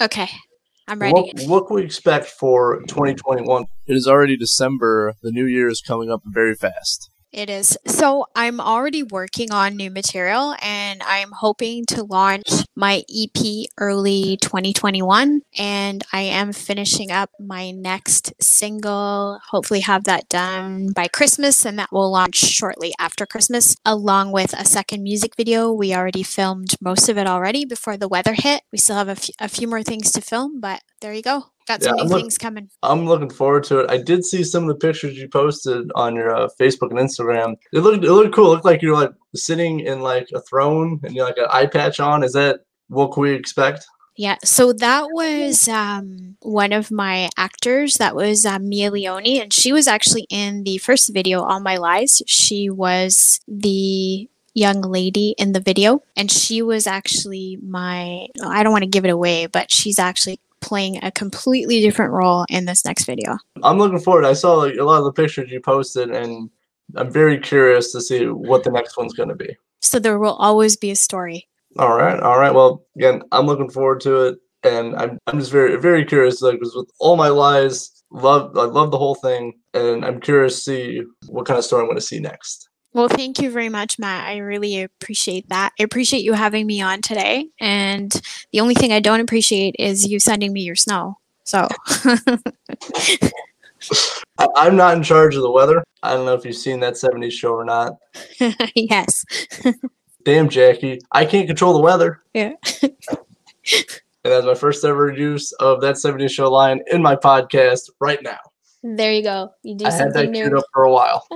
Okay. 0.00 0.28
I'm 0.86 1.00
ready. 1.00 1.12
What, 1.12 1.40
what 1.46 1.66
can 1.66 1.76
we 1.76 1.82
expect 1.82 2.26
for 2.26 2.80
2021? 2.82 3.64
It 3.86 3.96
is 3.96 4.06
already 4.06 4.36
December. 4.36 5.14
The 5.22 5.32
new 5.32 5.46
year 5.46 5.68
is 5.68 5.80
coming 5.80 6.12
up 6.12 6.22
very 6.24 6.54
fast. 6.54 7.10
It 7.36 7.50
is. 7.50 7.76
So 7.86 8.24
I'm 8.34 8.60
already 8.60 9.02
working 9.02 9.52
on 9.52 9.76
new 9.76 9.90
material 9.90 10.56
and 10.62 11.02
I'm 11.02 11.32
hoping 11.32 11.84
to 11.90 12.02
launch 12.02 12.48
my 12.74 13.04
EP 13.14 13.66
early 13.76 14.38
2021. 14.38 15.42
And 15.58 16.02
I 16.14 16.22
am 16.22 16.54
finishing 16.54 17.12
up 17.12 17.28
my 17.38 17.72
next 17.72 18.32
single, 18.40 19.38
hopefully 19.50 19.80
have 19.80 20.04
that 20.04 20.30
done 20.30 20.92
by 20.92 21.08
Christmas 21.08 21.66
and 21.66 21.78
that 21.78 21.92
will 21.92 22.10
launch 22.10 22.36
shortly 22.36 22.94
after 22.98 23.26
Christmas, 23.26 23.76
along 23.84 24.32
with 24.32 24.54
a 24.54 24.64
second 24.64 25.02
music 25.02 25.36
video. 25.36 25.70
We 25.70 25.94
already 25.94 26.22
filmed 26.22 26.74
most 26.80 27.10
of 27.10 27.18
it 27.18 27.26
already 27.26 27.66
before 27.66 27.98
the 27.98 28.08
weather 28.08 28.32
hit. 28.32 28.62
We 28.72 28.78
still 28.78 28.96
have 28.96 29.08
a 29.08 29.12
f- 29.12 29.28
a 29.38 29.48
few 29.48 29.68
more 29.68 29.82
things 29.82 30.10
to 30.12 30.22
film, 30.22 30.58
but 30.58 30.80
there 31.00 31.12
you 31.14 31.22
go. 31.22 31.44
Got 31.66 31.82
some 31.82 31.96
Yeah, 31.96 32.04
new 32.04 32.08
look- 32.10 32.20
things 32.22 32.38
coming. 32.38 32.70
I'm 32.82 33.06
looking 33.06 33.30
forward 33.30 33.64
to 33.64 33.80
it. 33.80 33.90
I 33.90 33.96
did 33.98 34.24
see 34.24 34.44
some 34.44 34.62
of 34.64 34.68
the 34.68 34.86
pictures 34.86 35.16
you 35.18 35.28
posted 35.28 35.90
on 35.94 36.14
your 36.14 36.34
uh, 36.34 36.48
Facebook 36.60 36.90
and 36.90 36.98
Instagram. 37.00 37.56
It 37.72 37.80
looked 37.80 38.04
it 38.04 38.12
looked 38.12 38.34
cool. 38.34 38.46
It 38.46 38.54
looked 38.54 38.64
like 38.64 38.82
you're 38.82 38.94
like 38.94 39.10
sitting 39.34 39.80
in 39.80 40.00
like 40.00 40.28
a 40.34 40.40
throne 40.42 41.00
and 41.02 41.14
you're 41.14 41.26
like 41.26 41.38
an 41.38 41.46
eye 41.50 41.66
patch 41.66 41.98
on. 42.00 42.22
Is 42.22 42.32
that 42.34 42.60
what 42.88 43.12
can 43.12 43.22
we 43.24 43.32
expect? 43.32 43.84
Yeah, 44.18 44.36
so 44.44 44.72
that 44.72 45.08
was 45.12 45.68
um, 45.68 46.36
one 46.40 46.72
of 46.72 46.90
my 46.90 47.28
actors. 47.36 47.96
That 47.96 48.14
was 48.16 48.46
uh, 48.46 48.58
Mia 48.60 48.90
Leone, 48.90 49.26
and 49.42 49.52
she 49.52 49.72
was 49.74 49.86
actually 49.86 50.26
in 50.30 50.62
the 50.62 50.78
first 50.78 51.12
video, 51.12 51.42
All 51.42 51.60
My 51.60 51.76
Lies. 51.76 52.22
She 52.26 52.70
was 52.70 53.40
the 53.46 54.26
young 54.54 54.80
lady 54.80 55.34
in 55.36 55.52
the 55.52 55.60
video, 55.60 56.02
and 56.16 56.30
she 56.30 56.62
was 56.62 56.86
actually 56.86 57.58
my. 57.62 58.28
I 58.42 58.62
don't 58.62 58.72
want 58.72 58.84
to 58.84 58.88
give 58.88 59.04
it 59.04 59.10
away, 59.10 59.46
but 59.48 59.70
she's 59.70 59.98
actually 59.98 60.40
playing 60.60 61.02
a 61.04 61.10
completely 61.10 61.80
different 61.80 62.12
role 62.12 62.44
in 62.48 62.64
this 62.64 62.84
next 62.84 63.04
video. 63.04 63.38
I'm 63.62 63.78
looking 63.78 63.98
forward. 64.00 64.24
I 64.24 64.32
saw 64.32 64.54
like 64.54 64.76
a 64.76 64.84
lot 64.84 64.98
of 64.98 65.04
the 65.04 65.12
pictures 65.12 65.50
you 65.50 65.60
posted, 65.60 66.10
and 66.10 66.50
I'm 66.96 67.10
very 67.10 67.38
curious 67.38 67.92
to 67.92 68.00
see 68.00 68.26
what 68.26 68.64
the 68.64 68.70
next 68.70 68.96
one's 68.96 69.14
going 69.14 69.28
to 69.28 69.34
be. 69.34 69.56
So 69.80 69.98
there 69.98 70.18
will 70.18 70.34
always 70.34 70.76
be 70.76 70.90
a 70.90 70.96
story. 70.96 71.46
All 71.78 71.96
right, 71.96 72.18
all 72.20 72.38
right. 72.38 72.54
Well, 72.54 72.84
again, 72.96 73.22
I'm 73.32 73.46
looking 73.46 73.70
forward 73.70 74.00
to 74.02 74.26
it, 74.26 74.38
and 74.62 74.96
I'm 74.96 75.18
I'm 75.26 75.38
just 75.38 75.52
very 75.52 75.76
very 75.76 76.04
curious. 76.04 76.40
Like, 76.40 76.58
'cause 76.60 76.74
with 76.74 76.90
all 76.98 77.16
my 77.16 77.28
lies, 77.28 77.90
love 78.10 78.56
I 78.56 78.64
love 78.64 78.90
the 78.90 78.98
whole 78.98 79.16
thing, 79.16 79.52
and 79.74 80.04
I'm 80.04 80.20
curious 80.20 80.54
to 80.56 80.60
see 80.60 81.02
what 81.28 81.46
kind 81.46 81.58
of 81.58 81.64
story 81.64 81.82
I'm 81.82 81.86
going 81.88 81.96
to 81.96 82.00
see 82.02 82.18
next. 82.18 82.68
Well, 82.92 83.08
thank 83.08 83.40
you 83.40 83.50
very 83.50 83.68
much, 83.68 83.98
Matt. 83.98 84.26
I 84.26 84.38
really 84.38 84.82
appreciate 84.82 85.48
that. 85.50 85.72
I 85.78 85.82
appreciate 85.82 86.22
you 86.22 86.32
having 86.32 86.66
me 86.66 86.80
on 86.80 87.02
today. 87.02 87.48
And 87.60 88.10
the 88.52 88.60
only 88.60 88.74
thing 88.74 88.92
I 88.92 89.00
don't 89.00 89.20
appreciate 89.20 89.76
is 89.78 90.06
you 90.06 90.18
sending 90.18 90.52
me 90.52 90.62
your 90.62 90.76
snow. 90.76 91.18
So, 91.44 91.68
I'm 94.56 94.76
not 94.76 94.96
in 94.96 95.02
charge 95.02 95.36
of 95.36 95.42
the 95.42 95.50
weather. 95.50 95.84
I 96.02 96.14
don't 96.14 96.24
know 96.24 96.34
if 96.34 96.44
you've 96.44 96.56
seen 96.56 96.80
that 96.80 96.94
70s 96.94 97.32
show 97.32 97.52
or 97.52 97.64
not. 97.64 97.98
yes. 98.74 99.24
Damn, 100.24 100.48
Jackie, 100.48 101.00
I 101.12 101.24
can't 101.24 101.46
control 101.46 101.72
the 101.72 101.80
weather. 101.80 102.22
Yeah. 102.34 102.54
and 102.82 103.04
that's 104.22 104.46
my 104.46 104.54
first 104.54 104.84
ever 104.84 105.12
use 105.12 105.52
of 105.52 105.80
that 105.82 105.96
70s 105.96 106.30
show 106.30 106.50
line 106.50 106.80
in 106.90 107.00
my 107.00 107.14
podcast 107.14 107.90
right 108.00 108.22
now. 108.22 108.38
There 108.82 109.12
you 109.12 109.22
go. 109.22 109.50
You 109.62 109.76
do 109.76 109.84
I 109.86 109.90
had 109.90 109.98
something 109.98 110.32
that 110.32 110.38
queued 110.38 110.54
up 110.54 110.64
for 110.72 110.84
a 110.84 110.90
while. 110.90 111.26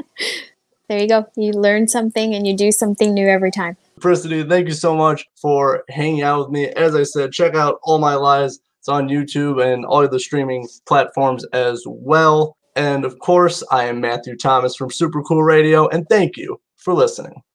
There 0.91 0.99
you 0.99 1.07
go. 1.07 1.25
You 1.37 1.53
learn 1.53 1.87
something 1.87 2.35
and 2.35 2.45
you 2.45 2.57
do 2.57 2.73
something 2.73 3.15
new 3.15 3.29
every 3.29 3.53
time. 3.53 3.77
Apricity, 3.97 4.43
thank 4.43 4.67
you 4.67 4.75
so 4.75 4.97
much 4.97 5.25
for 5.41 5.85
hanging 5.89 6.23
out 6.23 6.41
with 6.41 6.49
me. 6.51 6.67
As 6.71 6.97
I 6.97 7.05
said, 7.05 7.31
check 7.31 7.55
out 7.55 7.79
All 7.85 7.99
My 7.99 8.17
Lies. 8.17 8.59
It's 8.81 8.89
on 8.89 9.09
YouTube 9.09 9.65
and 9.65 9.87
all 9.87 10.09
the 10.09 10.19
streaming 10.19 10.67
platforms 10.89 11.45
as 11.53 11.85
well. 11.87 12.57
And 12.75 13.05
of 13.05 13.21
course, 13.21 13.63
I 13.71 13.85
am 13.85 14.01
Matthew 14.01 14.37
Thomas 14.37 14.75
from 14.75 14.91
Super 14.91 15.23
Cool 15.23 15.45
Radio, 15.45 15.87
and 15.87 16.09
thank 16.09 16.37
you 16.37 16.61
for 16.77 16.93
listening. 16.93 17.41